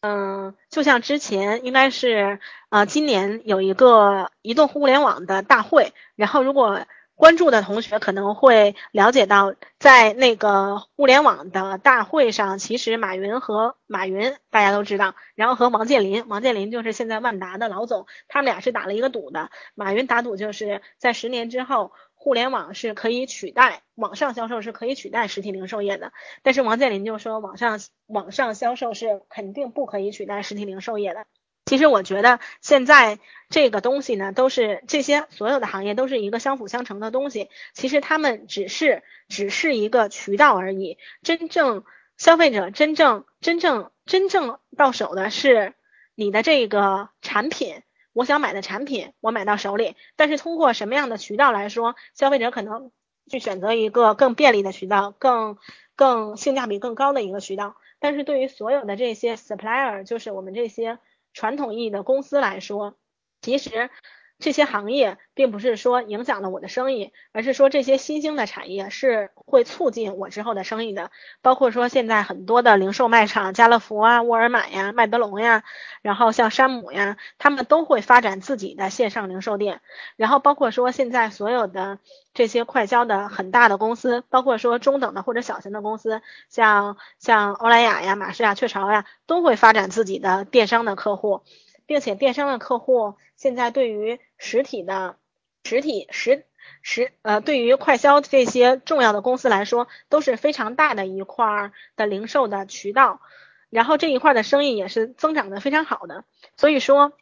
[0.00, 6.84] 嗯，就像之前应该是呃今年有一个移动互联网的大会，然后如果。
[7.18, 19.50] 关注的同学可能会了解到，在那个互联网的大会上，其实马云和马云大家都知道，然后和王健林，王健林就是现在万达的老总，他们俩是打了一个赌的。
[19.74, 26.12] 马云打赌就是在十年之后，互联网是可以取代网上销售是可以取代实体零售业的。
[26.44, 31.26] 但是王健林就说，网上网上销售是肯定不可以取代实体零售业的。
[31.68, 33.18] 其实我觉得现在
[33.50, 37.50] 这个东西呢，都是这些所有的行业都是一个相辅相成的东西。
[37.74, 40.96] 其实他们只是只是一个渠道而已。
[41.22, 41.84] 真正
[42.16, 45.74] 消费者真正真正真正到手的是
[46.14, 47.82] 你的这个产品，
[48.14, 49.94] 我想买的产品我买到手里。
[50.16, 52.90] 但是通过什么样的渠道来说，消费者可能
[53.30, 55.58] 去选择一个更便利的渠道，更
[55.96, 57.76] 更性价比更高的一个渠道。
[57.98, 60.98] 但是对于所有的这些 supplier，就是我们这些
[61.38, 62.96] 传统意义的公司来说，
[63.40, 63.90] 其实。
[64.38, 71.10] 这些行业并不是说影响了我的生意，而是说这些新兴的产业是会促进我之后的生意的。
[71.42, 75.64] 包括说现在很多的零售卖场，家乐福啊、沃尔玛呀、麦德龙呀，
[76.02, 79.80] 然后像山姆呀，他们都会发展自己的线上零售店。
[80.16, 81.98] 然后包括说现在所有的
[82.32, 91.42] 这些快销的很大的公司，包括说中等的或者小型的公司，像像欧莱雅呀、玛氏呀、雀巢呀，都会发展自己的电商的客户。
[91.88, 95.16] 并且电商的客户现在对于实体的
[95.64, 96.44] 实体实
[96.82, 103.22] 实呃，对于快销这些重要的公司来说，都是非常大的一块的零售的渠道，
[103.70, 106.24] 然后这一块的生意也是增长的非常好的。
[106.58, 107.14] 所以说，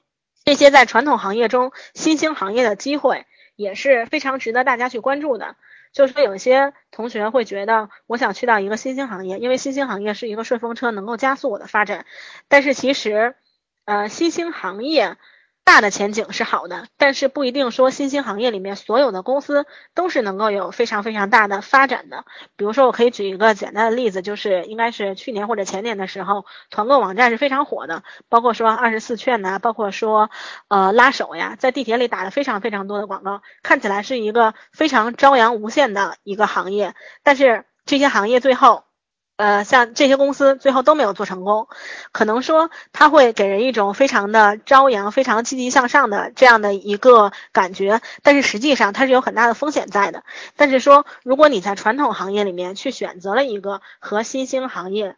[0.44, 5.54] 这些在传统行业中新兴行业的机会也是非常值得大家去关注的。
[5.92, 12.04] 就是说，有些同学会觉得，我想去到一个新兴行业，因为新兴行业是一个顺风车，能够加速我的发展。
[12.48, 13.36] 但是其实。
[13.86, 15.16] 呃，新兴行业
[15.62, 19.64] 大的前景是好的，但是不一定说新兴行业里面所有的公司
[19.94, 22.24] 都是能够有非常非常大的发展的。
[22.56, 30.30] 比如说，我可以举一个简单的例子，就是应该是去年或者前年的时候，团购网站是非常火的，包括说二十四券呐，包括说
[30.66, 38.82] 呃拉手呀，在地铁里打了非常非常多的广告，看起来是一个非常朝阳无限的一个行业，但是这些行业最后。
[39.36, 41.68] 呃，像这些公司最后都没有做成功，
[42.10, 50.24] 可能说它会给人一种非常的朝阳、非常积极向上的这样的一个感觉，但是实际上它是有很大的风险在的。
[50.56, 55.16] 但是说，如果你在传统行业里面去选择了一个和新兴行业、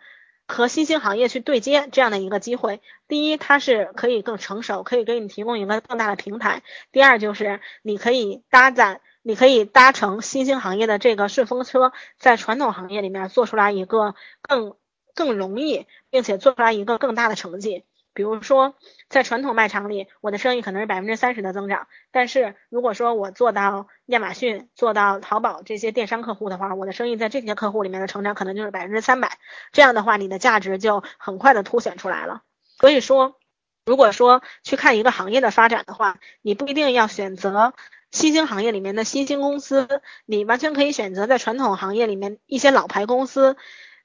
[0.48, 9.00] 和新兴行业去对接这样的一个机会，第一，它是可以更成熟，可以给你提供一个更大的平台；第二，就是你可以搭载。
[9.28, 14.74] 你可以搭乘新兴行业的这个顺风车，在传统行业里面做出来一个更
[15.14, 17.84] 更容易，并且做出来一个更大的成绩。
[18.14, 18.74] 比如说，
[19.10, 29.36] 在传统卖场里，我的生意可能是百分之三十的增长，但是如果说我做到亚马逊、做到淘宝这些电商客户的话，我的生意在这些客户里面的成长可能就是百分之三百。
[29.72, 32.40] 这样的话，你的价值就很快的凸显出来了。
[32.78, 33.36] 所以说，
[33.84, 37.74] 如果说去看一个行业的发展的话，你不一定要选择。
[38.10, 43.56] 新兴行业里面的新兴公司，你完全可以选择在传统行业里面一些老牌公司。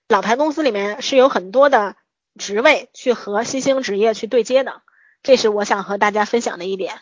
[0.08, 1.96] 老牌公司里面是有很多的
[2.38, 4.82] 职位去和新兴职业去对接的，
[5.24, 7.00] 这是我想和大家分享的一点。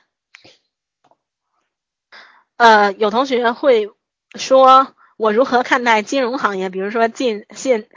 [2.57, 3.89] 呃，有同学会
[4.35, 6.69] 说，我如何看待金融行业？
[6.69, 7.87] 比如说进信。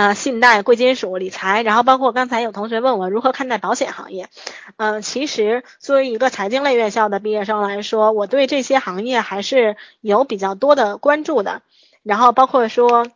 [0.00, 4.30] 呃，信贷、贵金属、理财，然后包括刚才有同学问我如何看待保险行业。
[4.78, 11.60] 嗯，其实作为一个财经类院校的毕业生来说，我对这些行业还是有比较多的关注的。
[12.02, 13.08] 然后包括说，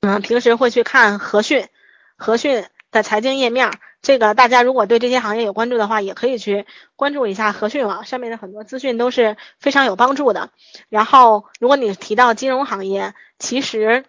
[0.00, 1.68] 嗯，平时会去看和讯，
[2.16, 3.70] 和讯的财经页面。
[4.02, 6.66] 这个大家如果对这些行业有关注的话，也可以去
[6.96, 10.50] 关注一下和讯网上面的很多资讯都是非常有帮助的。
[10.88, 14.04] 然后，如果你提到金融行业，其实。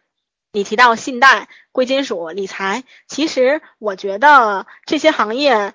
[0.55, 5.73] 你提到信贷、贵金属、理财，其实我觉得这些行业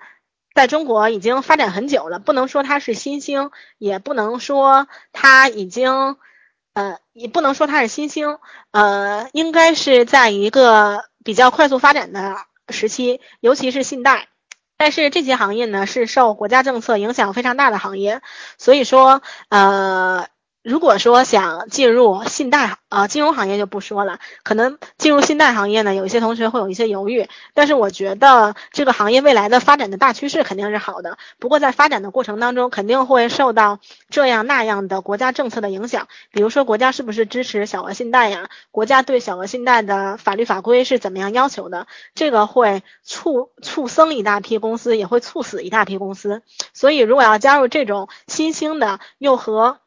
[0.55, 6.17] 在中国已经发展很久了，不能说它是新兴，也不能说它已经，
[6.73, 8.39] 呃，也不能说它是新兴，
[8.71, 12.37] 呃，应该是在一个比较快速发展的
[12.69, 14.29] 时期，尤其是信贷。
[14.77, 18.23] 但是这些行业呢，是受国家政策影响非常大的行业，
[18.57, 20.27] 所以说，呃。
[20.63, 27.27] 如果说想进入信贷啊金融行业就不说了，可能进入信贷行业呢，有一些同学会有一些犹豫。
[27.55, 31.17] 但是我觉得这个行业未来的发展的大趋势肯定是好的。
[31.39, 33.79] 不过在发展的过程当中，肯定会受到
[34.11, 36.07] 这样那样的国家政策的影响。
[36.31, 38.47] 比如说国家是不是支持小额信贷呀？
[38.69, 41.87] 国家对小额信贷的法律法规是怎么样要求的？
[42.13, 46.43] 这个会促促生一大批公司，也会猝死一大批公司。
[46.71, 49.79] 所以如果要加入这种新兴的又和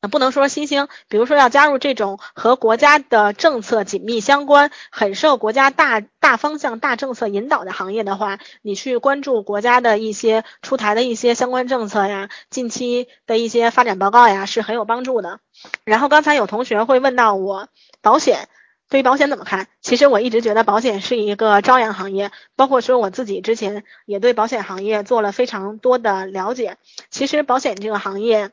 [0.00, 15.40] 那不能说新兴，比如说要加入这种和国家的政策紧密相关、很受国家大大方向、大政策引导的行业的话，你去关注国家的一些出台的一些相关政策呀、近期的一些发展报告呀，是很有帮助的。
[15.84, 17.68] 然后刚才有同学会问到我
[18.00, 18.48] 保险，
[18.88, 19.66] 对于保险怎么看？
[19.82, 26.76] 其实我一直觉得保险是一个朝阳行业，包括说我自己之前也对保险行业做了非常多的了解。
[27.10, 28.52] 其实保险这个行业。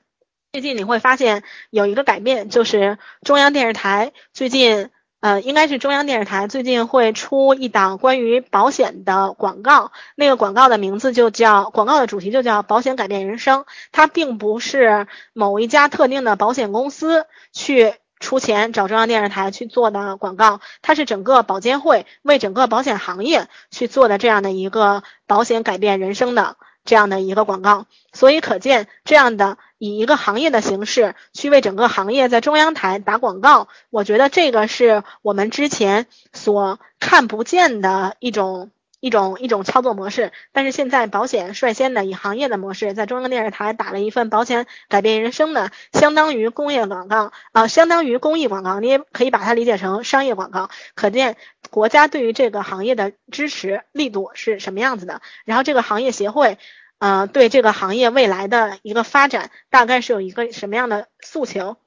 [0.56, 4.90] 最近你会发现有一个改变，就是中央电视台最近，
[5.20, 13.66] 呃，应该是中央电视台最近会出一档关于保险的广告，那个广告的名字就叫，广告的主题就叫“保险改变人生”。
[13.92, 17.96] 它并不是某一家特定的保险公司去。
[18.18, 27.88] 出钱找中央电视台去做的广告，它是整个保监会为整个保险行业去做的这样的一个保险改变人生的这样的一个广告。
[28.14, 38.72] 所以可见，这样的以一个行业的形式去为整个行业在中央台打广告，我觉得这个是我们之前所看不见的一种。
[39.06, 50.72] 一种一种操作模式，但是现在保险率先的以行业的模式，在中央电视台打了一份保险改变人生的，相当于工业广告啊，相当于公益广告，你也可以把它理解成商业广告。
[50.96, 51.38] 可见
[51.70, 55.22] 国家对于这个行业的支持力度是什么样子的。
[55.46, 56.58] 然后这个行业协会，
[56.98, 61.78] 呃，对这个行业未来的一个发展，大概是有一个什么样的诉求？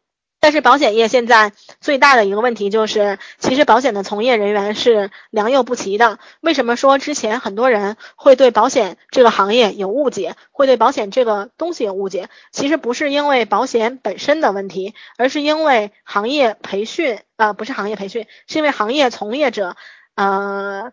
[0.41, 6.18] 但是保险业现在最大的一个问题就是，其实保险的从业人员是良莠不齐的。
[6.41, 12.28] 为什么说之前很多人会对保险这个行业有误解，会对保险这个东西有误解？
[12.53, 19.76] 其实不是因为保险本身的问题，而是因为行业培训，呃，不是行业培训，是因为行业从业者，
[20.14, 20.93] 呃，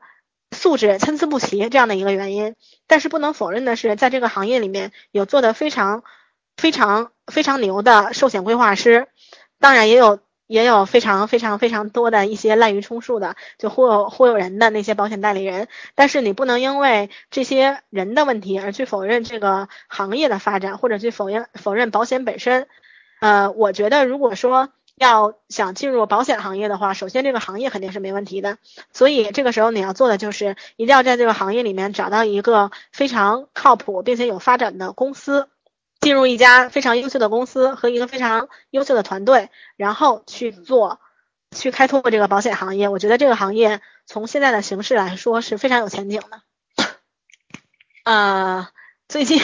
[0.51, 2.55] 素质参差不齐这样的一个原因。
[2.87, 6.03] 但是不能否认的是，在这个行业里面有做的非常、
[6.57, 9.07] 非常、非常牛的寿险规划师。
[9.59, 15.67] 当然也有也有非常非常非常多的一些滥竽充数的，就忽悠忽悠人的那些保险代理人。
[15.95, 22.67] 但是你不能因为这些人的问题而去否认这个行业的发展，或者去否认否认保险本身。
[23.21, 28.57] 呃，我觉得如果说要想进入保险行业的话，首先这个行业肯定是没问题的。
[28.93, 35.49] 所以这个时候你要做的就是一定要在这个行业里面找到一个非常靠谱并且有发展的公司。
[36.05, 40.99] 进入一家非常优秀的公司和一个非常优秀的团队，然后去做，
[41.49, 42.89] 去开拓这个保险行业。
[42.89, 46.41] 我觉得这个行业从现在的形势来说是非常有前景的。
[48.05, 48.67] 呃。
[49.07, 49.39] 最近，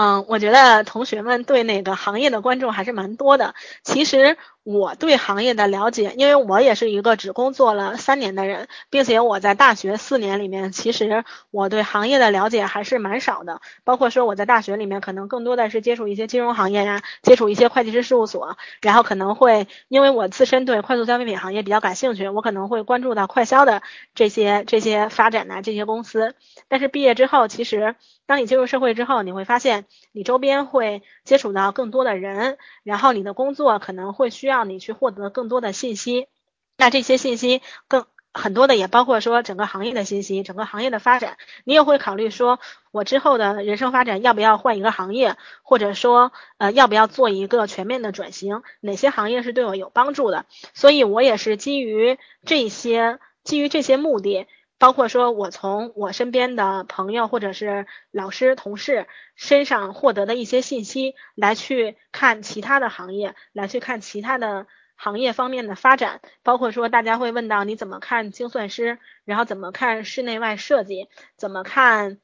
[0.00, 3.56] 嗯，我觉得同学们对那个行业的关注还是蛮多的。
[3.82, 13.60] 其实我对行业的了解，因为我也是一个只工作了三年的人，并且我在大学四年里面，其实我对行业的了解还是蛮少的。
[13.82, 23.82] 包括说我在大学里面，可能更多的是接触一些金融行业呀，接触一些会计师事务所，然后可能会因为我自身对快速消费品行业比较感兴趣，我可能会关注到快销的
[24.14, 26.36] 这些这些发展的这些公司。
[26.68, 27.96] 但是毕业之后，其实。
[28.28, 36.28] 当你进入社会之后，你会发现你周边会接触到更多的人，然后你的工作可能会需要你去获得更多的信息。
[36.76, 42.60] 那这些信息更很多的也包括说整个行业的信息，整个行业的发展，你也会考虑说
[42.92, 50.46] 我之后的人生发展要不要换一个行业，或者说呃要不要做一个全面的转型，哪些行业是对我有帮助的。
[50.72, 54.46] 所以我也是基于这些基于这些目的。
[54.78, 66.20] 包括说，我从我身边的朋友或者是老师、同事身上获得的一些信息，来去看其他的行业，来去看其他的行业方面的发展。
[66.44, 72.20] 包括说，大家会问到你怎么看精算师，然后怎么看室内外设计，怎么看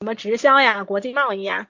[0.00, 1.68] 什么直销呀、国际贸易呀。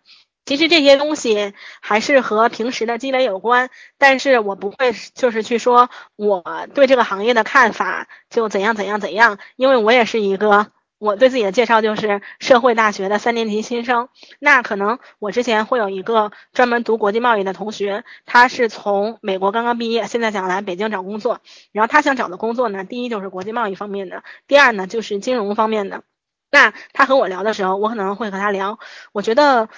[0.49, 3.69] 其实这些东西还是和平时的积累有关，
[3.99, 6.43] 但是我不会就是去说我
[6.73, 10.69] 对这个行业的看法就怎样怎样怎样，因为我也是一个
[10.99, 14.09] 我对自己的介绍就是社会大学的三年级新生。
[14.39, 21.43] 那可能我之前会有一个专门读国际贸易的同学，他是从美国刚刚毕业，现在想来北京找工作，
[21.73, 26.05] 然后他想找的工作呢，第一就是国际贸易方面的，第二呢就是金融方面的。
[26.51, 28.79] 那他和我聊的时候，我可能会和他聊，
[29.13, 29.69] 我觉得。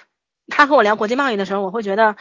[0.51, 2.17] 他和我聊国际贸易的时候，我会觉得，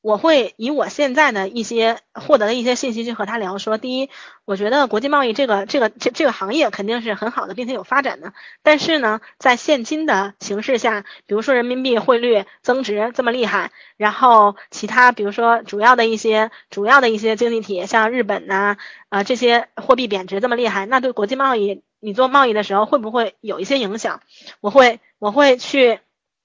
[0.00, 3.56] 我会以我现在的一些获得的一些信息去和他聊。
[3.58, 4.10] 说第一，
[4.44, 8.32] 我觉得国际贸易这个这个这这个行业肯定是很好的，并且有发展的。
[8.62, 18.76] 但是呢，在现今的形势下，比如说人民币汇率增值这么厉害，然后其他比如说主要的一些主要的一些经济体，像日本呐
[19.08, 24.20] 啊这些货币贬值这么厉害，那对国际贸易你做贸易的时候会不会有一些影响？
[24.60, 26.00] 我会我会去。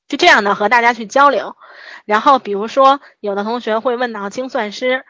[0.09, 1.55] 就这样的和大家去交流，
[2.03, 5.05] 然后比如说有的同学会问到精算师，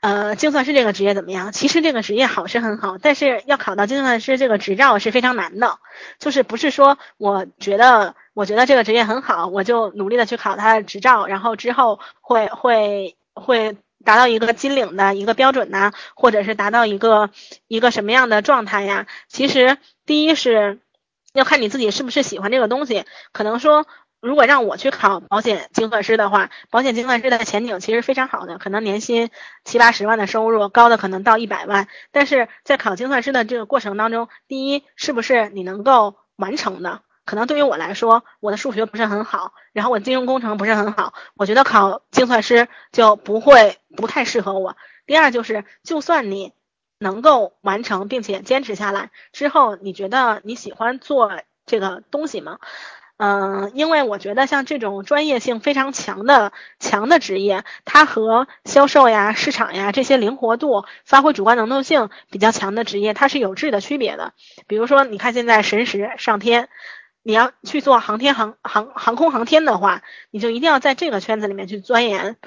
[0.00, 1.52] 呃，精算师这个职业怎么样？
[1.52, 5.78] 其实这个职业好是很好，但是要考到精算师这个执照是非常难的。
[6.18, 17.30] 就是不是说我觉得我觉得这个职业很好，我就努力的去考他的执照，然后之后会会会达到一个金领的一个标准呐，或者是达到一个
[17.68, 19.06] 一个什么样的状态呀？
[19.28, 20.80] 其实第一是
[21.32, 23.86] 要看你自己是不是喜欢这个东西，可能说。
[24.20, 29.30] 如果让我去考保险精算师的话，保险精算师的前景其实非常好的，可能年薪
[29.64, 31.88] 七八十万的收入，高的可能到一百万。
[32.12, 37.02] 但是在考精算师的这个过程当中，第一是不是你能够完成的？
[37.24, 44.76] 可能对于我来说，我的数学不是很好，然后我金融工程不是很好，我觉得考精算师就不会不太适合我。
[45.06, 46.52] 第二就是，就算你
[46.98, 52.58] 能够完成并且坚持下来之后，你觉得你喜欢做这个东西吗？
[53.22, 64.32] 嗯，因为我觉得像这种专业性非常强的强的职业，它和销售呀、市场呀这些灵活度、发挥主观能动性比较强的职业，它是有质的区别的。
[64.66, 66.70] 比如说，你看现在神石上天，
[67.22, 70.00] 你要去做航天航航航空航天的话，
[70.30, 72.38] 你就一定要在这个圈子里面去钻研。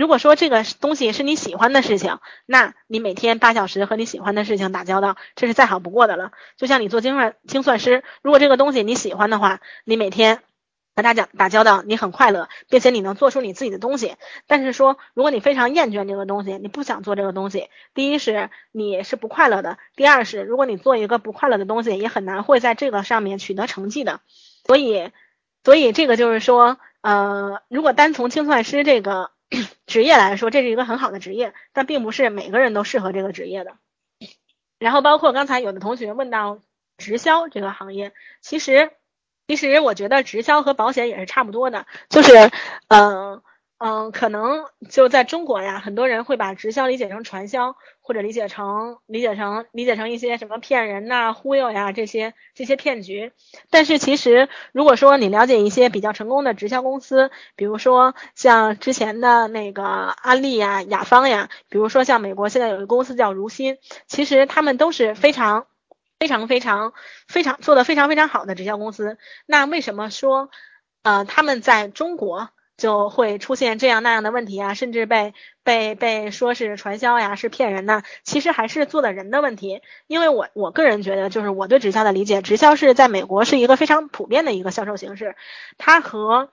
[0.00, 6.32] 如果说这个东西是你喜欢的事情，那你每天八小时和你喜欢的事情打交道，这是再好不过的了。
[6.56, 10.40] 就像你做精算精算师，如果这个东西你喜欢的话，你每天
[10.96, 14.16] 和大家打交道，你很快乐，并且你能做出你自己的东西。
[14.46, 24.22] 但是说，如果你非常厌倦这个东西，你不想做这个东西，第一是你是不快乐的，第二是如果你做一个不快乐的东西，也很难会在这个上面取得成绩的。
[24.64, 25.10] 所以，
[25.62, 29.30] 所以这个就是说，呃，如果单从精算师这个。
[29.86, 33.76] 职业来说，这是一个很好的职业，但并不是每个人都适合这个职业的。
[34.78, 36.60] 然后，包括刚才有的同学问到
[36.98, 38.92] 直销这个行业，其实，
[39.48, 42.32] 其实我觉得直销和保险也是差不多的，就是，
[42.88, 43.42] 嗯。
[43.82, 53.32] 嗯，可能就在中国呀，很多人会把直销理解成传销，或者理解成理解成理解成一些什么骗人呐、忽悠呀这些这些骗局。
[53.70, 65.64] 但是其实，如果说你了解一些比较成功的直销公司，比如说像之前的那个安利呀、雅芳呀，比如说像美国现在有一个公司叫如新，其实他们都是非常
[66.18, 66.92] 非常非常
[67.28, 69.16] 非常做的非常非常好的直销公司。
[69.46, 70.50] 那为什么说
[71.02, 72.50] 呃他们在中国？
[72.80, 78.02] 就会出现这样那样的问题啊，甚至被被被说是传销呀，是骗人的。
[78.24, 79.82] 其实还是做的人的问题。
[80.06, 85.36] 因为我我个人觉得，就是我对直销的理解，直销是在美国是一个非常普遍的一个销售形式。
[85.76, 86.50] 它和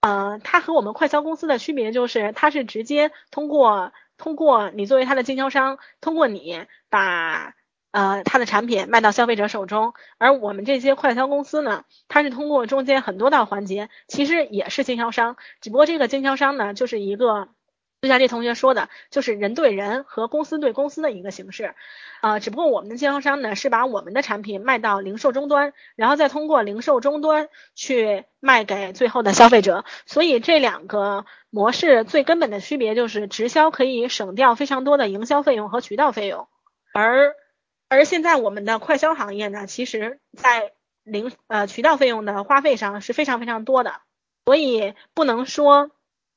[0.00, 7.54] 呃它和我们快销公司的区别就是，它是直接通过通过你作为它的经销商，通过你把。
[7.90, 17.48] 呃，他的产品卖到消费者手中，而我们这些快销公司呢，它是通过中间很多道环节，其实也是经销商，只不过这个经销商呢，就是一个，
[18.02, 21.74] 就像这同学说的，就是人对人和公司对公司的一个形式，
[22.20, 36.46] 呃，只不过我们的经销商呢，是把我们的产品卖到零售终端，然后再通过零售终端去卖给最后的消费者，所以这两个模式最根本的区别就是直销可以省掉非常多的营销费用和渠道费用，
[36.92, 37.34] 而
[37.88, 40.72] 而现在我们的快销行业呢，其实在
[41.04, 44.00] 零呃渠道费用的花费上是非常非常多的，
[44.44, 45.90] 所以不能说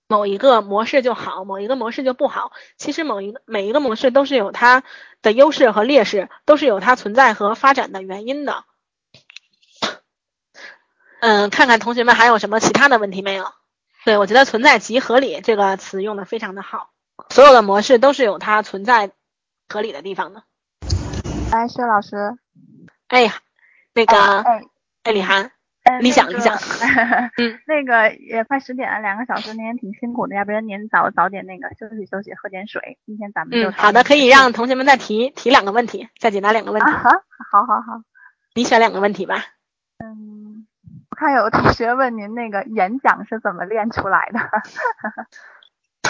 [0.08, 2.52] 某一个模式就好，某一个模式就不好。
[2.78, 4.84] 其实某一个每一个模式都是有它
[5.22, 8.64] 的优势和劣势，都是有它存在和发展的原因的。
[11.20, 13.52] 嗯，看看同学们还有什么其他的问题没有？
[14.04, 16.89] 对我觉得“存在即合理”这个词用的非常的好，
[17.30, 19.12] 所有的模式都是有它存在
[19.70, 20.43] 合理的地方的。
[21.52, 22.16] 哎，薛老师，
[23.10, 23.34] 哎呀，
[23.93, 24.62] 那个，哎，
[25.04, 25.52] 哎，李涵，
[25.84, 26.56] 哎你想一想，
[27.38, 32.97] 嗯， 那个也快十点了，两个小时，您也挺辛苦的，要不然您早早点那个休息休息，喝点水。
[33.06, 36.89] 今天咱们就嗯，好的，可以让同学们再提提两个问题，再解答两个问题。
[36.89, 37.10] 好，
[37.52, 38.02] 好，好，好，
[38.56, 39.43] 你选两个问题吧。
[39.97, 40.66] 嗯，
[41.10, 44.39] 我看有同学问您那个演讲是怎么练出来的。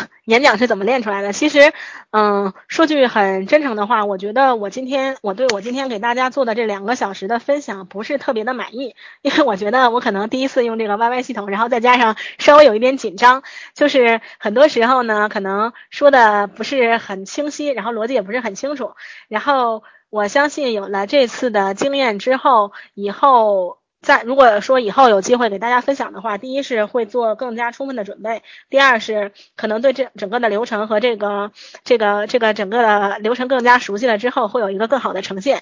[0.26, 1.34] 演讲是怎么练出来的？
[1.34, 1.74] 其实，
[2.12, 13.44] 嗯，说句很真诚的话，我觉得我今天我对我今天给大家做的这两个小时的分享不是特别的满意，因为我觉得我可能第一次用这个 YY 系统，然后再加上稍微有一点紧张，
[13.74, 18.94] 就是很多时候呢，可能说的不是很清晰，然后逻辑也不是很清楚。
[19.28, 23.81] 然后我相信有了这次的经验之后，以后。
[24.02, 31.52] 在如果说以后有机会给大家分享的话，第一是会做更加充分的准备，第二是可能对这整个的流程和这个
[31.84, 35.62] 这个这个整个的流程更加熟悉了之后，会有一个更好的呈现。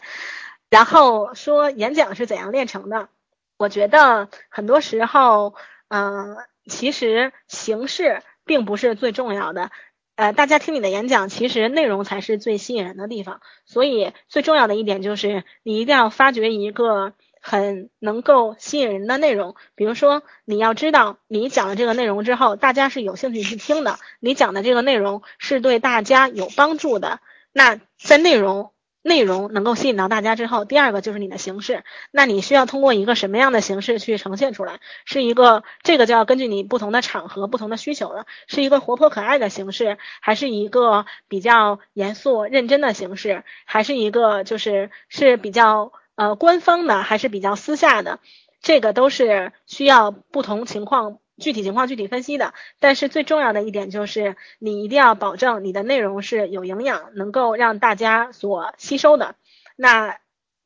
[0.69, 3.09] 然后说演讲是怎样练成的，
[3.57, 5.53] 我觉得很多时候，
[5.89, 9.69] 嗯，其实形式并不是最重要的，
[10.15, 13.41] 呃，大家听你的演讲，其实内容才是最吸引人的地方。
[13.65, 17.13] 所以最重要的一点就是你一定要发掘一个。
[17.41, 27.19] 很能够吸引人的内容，比如说你要知道你讲了这个内容之后，大家是有兴趣去听的，你讲的这个内容是对大家有帮助的。
[27.51, 28.71] 那在内容
[29.01, 34.79] 内容能够吸引到大家之后，第二个就是你的形式，那你需要通过一个什么样的形式去呈现出来？
[35.05, 45.93] 是一个这个就要根据你不同的场合、不同的需求了，是一个活泼可爱的形式，还是一个比较严肃认真的形式，还是一个就是是比较。
[46.19, 48.19] 呃，官方的还是比较私下的，
[48.61, 52.53] 这个都是需要不同情况、具体情况具体分析的。
[52.81, 59.35] 但是最重要的一点就是，你一定要保证你的内容是有营养，能够让大家所吸收的。
[59.77, 60.17] 那。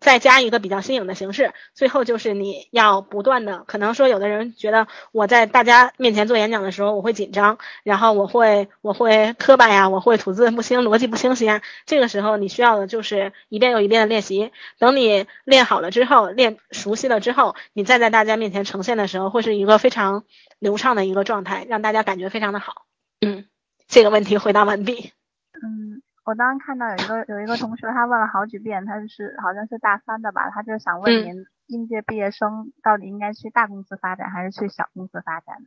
[0.04, 11.62] 再加一个比较新颖的形式，最后就是你要不断的，可能说有的人觉得我在大家面前做演讲的时候我会紧张，然后我会我会磕巴呀，我会吐字不清，逻辑不清晰啊。
[11.86, 20.26] 这个时候你需要的就是一遍又一遍的练习，等你练好了之后，练熟悉了之后，你再在大家面前呈现的时候，会是一个非常
[20.60, 22.84] 流畅的一个状态，让大家感觉非常的好。
[23.22, 23.46] 嗯，
[23.88, 25.14] 这个问题回答完毕。
[25.54, 26.03] 嗯。
[26.26, 35.58] 我当时看到有一个有一个同学，他问了好几遍，他就是好像是大三的吧，他就想问您，应届毕业生到底应该去大公司发展还是去小公司发展？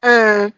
[0.00, 0.52] 嗯。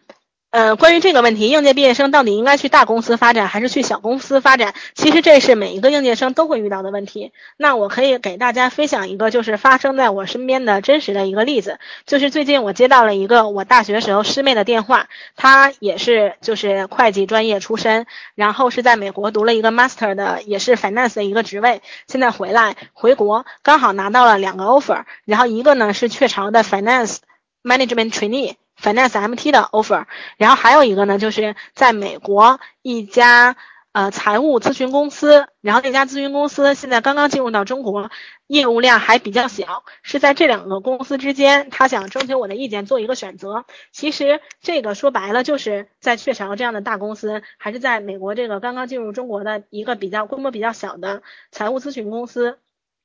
[0.55, 4.72] 呃，关于这个问题，应届毕业生到底应该去大公司发展还是去小公司发展？
[4.94, 7.32] 其实这是每一个应届生都会遇到的问题。
[7.57, 27.16] 那我可以给大家分享一个，就是发生在我身边的真实的一个例子，就是最近我接到了一个我大学时候师妹的电话，她也是就是会计专业出身，然后是在美国读了一个 master 的，也是 finance 的一个职位，现在回来回国，刚好拿到了两个 offer，然后一个呢是雀巢的 finance
[27.64, 28.55] management trainee。
[28.85, 30.05] Finance MT 的 offer，
[30.37, 33.57] 然后还有一个呢，就是在美国一家
[33.93, 38.11] 呃财务咨询公司，然后那家咨询公司现在刚刚进入到中国，
[38.47, 43.64] 业务量还比较小，是在这两个公司之间，他想征求我的意见做一个选择。
[43.91, 52.59] 其实这个说白了就是在雀巢这样的大公司，还是在美国这个刚刚进入中国的一个比较规模比较小的财务咨询公司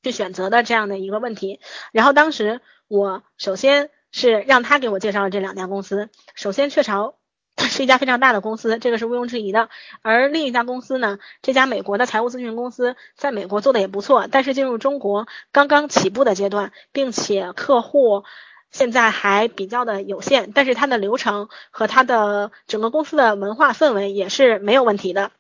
[0.04, 1.62] 去选择的这样的一个问题。
[1.94, 2.60] 然后当时
[2.90, 3.90] 我首先。
[4.12, 6.10] 是让他给我介绍了这两家公司。
[6.36, 7.16] 首先，雀巢
[7.58, 9.70] 是一家非常大的公司，这个是毋庸置疑的。
[10.02, 18.24] 而另一家公司呢，这家美国的财务咨询公司在美国做的也不错，但是进入中国刚刚起步的阶段，并且客户
[18.72, 25.32] 现在还比较的有限，但是它的流程和它的整个公司的文化氛围也是没有问题的。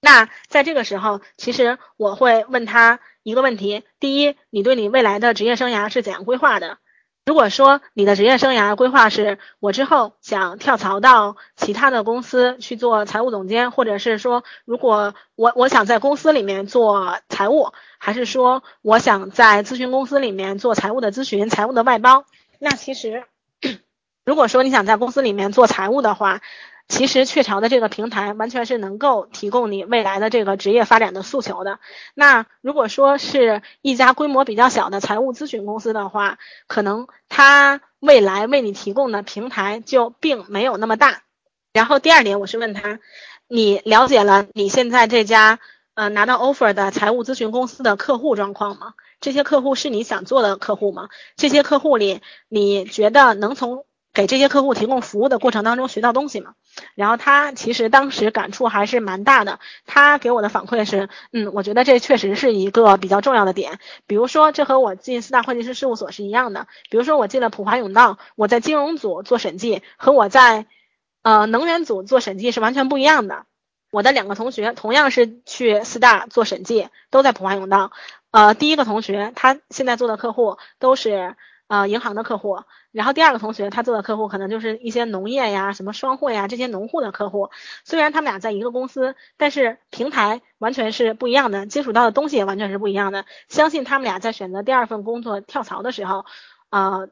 [0.00, 6.78] 那在这个时候，其实我会问他一个问题：第一，你对你未来的职业生涯是怎样规划的？
[7.26, 22.26] 如果说你的职业生涯规划是我之后想跳槽到其他的公司去做财务总监，或者是说如果我我想在公司里面做财务，还是说我想在咨询公司里面做财务的咨询、财务的外包，
[22.58, 23.24] 那其实
[24.26, 26.42] 如果说你想在公司里面做财务的话。
[26.86, 31.78] 其实雀巢的这个平台完全是能够提供你未来的这个职业发展的诉求的。
[32.14, 41.22] 那如果说是一家规模比较小的财务咨询公司的话，可能它未来为你提供的平台就并没有那么大。
[41.72, 43.00] 然后第二点，我是问他，
[43.48, 45.58] 你了解了你现在这家
[45.94, 48.94] 呃拿到 offer 的财务咨询公司的客户状况吗？
[49.20, 51.08] 这些客户是你想做的客户吗？
[51.34, 56.54] 这些客户里，你觉得能从给这些客户提供服务的过程当中学到东西嘛，
[56.94, 59.58] 然后他其实当时感触还是蛮大的。
[59.86, 63.80] 他给我的反馈是，嗯，我觉得这确实是一个比较重要的点。
[64.06, 66.68] 比如说，这和我进四大会计师事务所是一样的。
[66.90, 70.66] 比如说，我进了普华永道，我在金融组做审计，和我在
[71.22, 73.46] 呃能源组做审计是完全不一样的。
[73.90, 77.90] 我的两个同学同样是去四大做审计，都在普华永道。
[78.30, 81.34] 呃，第一个同学他现在做的客户都是。
[81.66, 82.58] 呃，银行的客户，
[82.92, 87.50] 然后第二个同学他做的客户可能就是一些农业呀、什么双汇呀这些农户的客户。
[87.84, 93.24] 虽然他们俩在一个公司，但是平台完全是不一样的，接触到的东西也完全是不一样的。
[93.48, 96.24] 相信他们俩在选择第二份工作跳槽的时候，
[96.70, 97.08] 呃。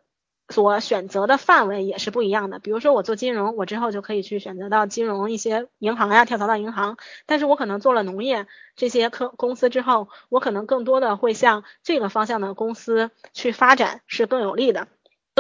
[0.53, 2.61] 所选择的范围也是不一样的。
[2.61, 6.97] 比如说，我做金融，我之后就可以去选择到金融一些银行呀，跳槽到银行。
[7.27, 8.47] 但是我可能做了农业
[8.77, 14.87] 这些科公司之后，我可能更多的会向这个方向的公司去发展，是更有利的。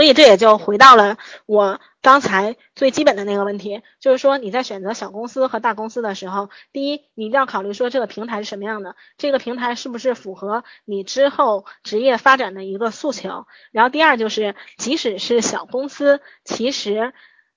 [0.03, 13.47] 所以这也就回到了我刚才最基本的那个问题，就是说你在选择小公司和大公司的时候，第一，你一定要考虑说这个平台是什么样的，这个平台是不是符合你之后职业发展的一个诉求。
[13.71, 17.13] 然后第二就是，即使是小公司，其实。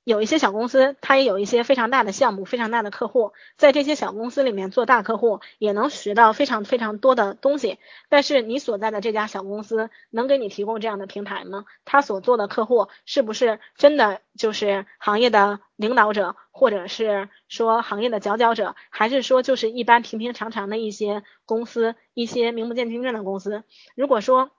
[0.05, 7.79] 有一些小公司，它也有一些非常大的项目，非常大的客户，在这些小公司里面做大客户，也能学到非常非常多的东西。
[8.07, 11.65] 但是你所在的这家小公司能给你提供这样的平台吗？
[11.85, 23.63] 他所做的客户是不是真的就是行业的领导者，或者是说行业的佼佼者，还是说就是一般平平常常的一些公司，一些名不见经传的公司？
[23.95, 24.51] 如果说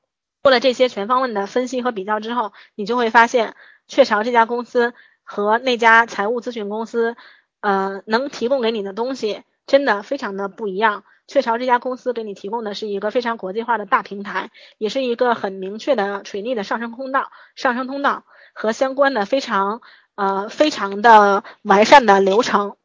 [0.42, 3.54] 做了这些全方位的分析和比较之后，你就会发现
[3.86, 4.92] 雀巢这家公司。
[5.26, 7.16] 和那家财务咨询公司，
[7.60, 11.04] 呃，能提供给你的东西真的非常的不一样。
[11.26, 18.24] 雀巢这家公司给你提供的是一个非常国际化的大平台，也是一个很明确的垂利的上升通道、上升通道
[18.54, 19.82] 和相关的非常
[20.14, 22.76] 呃非常的完善的流程。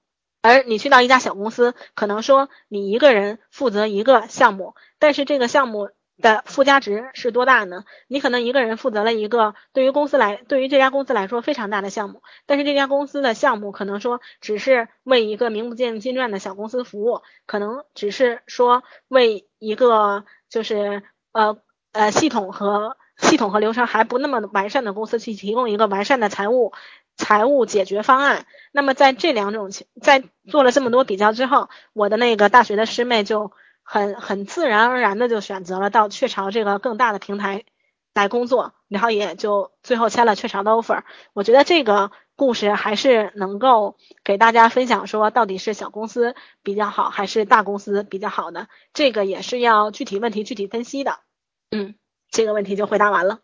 [0.41, 7.83] 而你去到一家小公司，可能说你一个人负责一个项目，但是这个项目的附加值是多大呢？
[8.07, 21.57] 你可能一个人负责了一个对于公司来，对于这家公司来说非常大的项目，但是这家公司的项目可能说只是为一个名不见经传的小公司服务，可能只是说为一个就是呃
[21.91, 26.73] 呃系统和系统和流程还不那么完善的公司去提供一个完善的财务。
[27.17, 28.47] 财务解决方案。
[28.71, 33.51] 那么在这两种情，在做了这么多比较之后，我的那个大学的师妹就
[33.83, 37.63] 很很自然而然的就选择了到雀巢这个更大的平台
[38.13, 41.03] 来工作，然后也就最后签了雀巢的 offer。
[41.33, 51.19] 我觉得这个故事还是能够给大家分享，说到底是小公司比较好还是大公司比较好的，这个也是要具体问题具体分析的。
[51.69, 51.95] 嗯，
[52.29, 53.39] 这个问题就回答完了。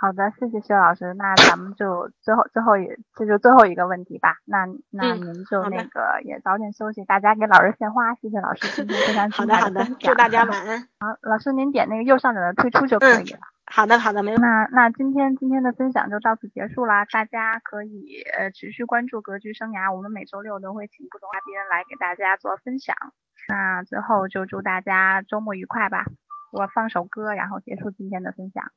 [0.00, 1.12] 好的，谢谢薛老师。
[1.12, 4.38] 那咱们就最后最后一这就最后一个问题吧。
[4.46, 8.14] 那那您就那个也早点休息，大家给老师献花。
[8.14, 10.80] 谢谢老师今天非常 好的好的，祝大家晚安。
[11.00, 13.40] 好，老师您点那个右上角的退出就可以了。
[13.66, 14.38] 好的好的，没有。
[14.38, 17.04] 那那今天今天的分享就到此结束啦。
[17.04, 22.96] 大家可以呃持续关注格局生涯，我们每周六都会请不同嘉宾来给大家做分享。
[23.48, 26.06] 那最后就祝大家周末愉快吧。
[26.52, 28.72] 我放首歌，然后结束今天的分享。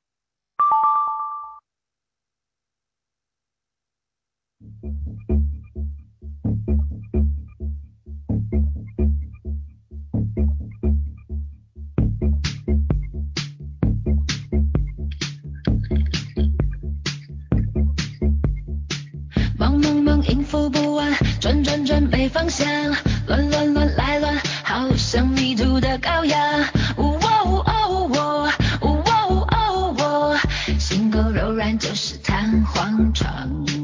[19.58, 22.68] 忙忙忙，应付不完，转转转，没方向，
[23.28, 26.40] 乱乱乱来乱，好像迷途的羔羊。
[26.98, 28.50] 呜哦哦哦，
[28.82, 30.38] 呜哦哦哦，
[30.78, 33.83] 心口柔软就是弹簧床。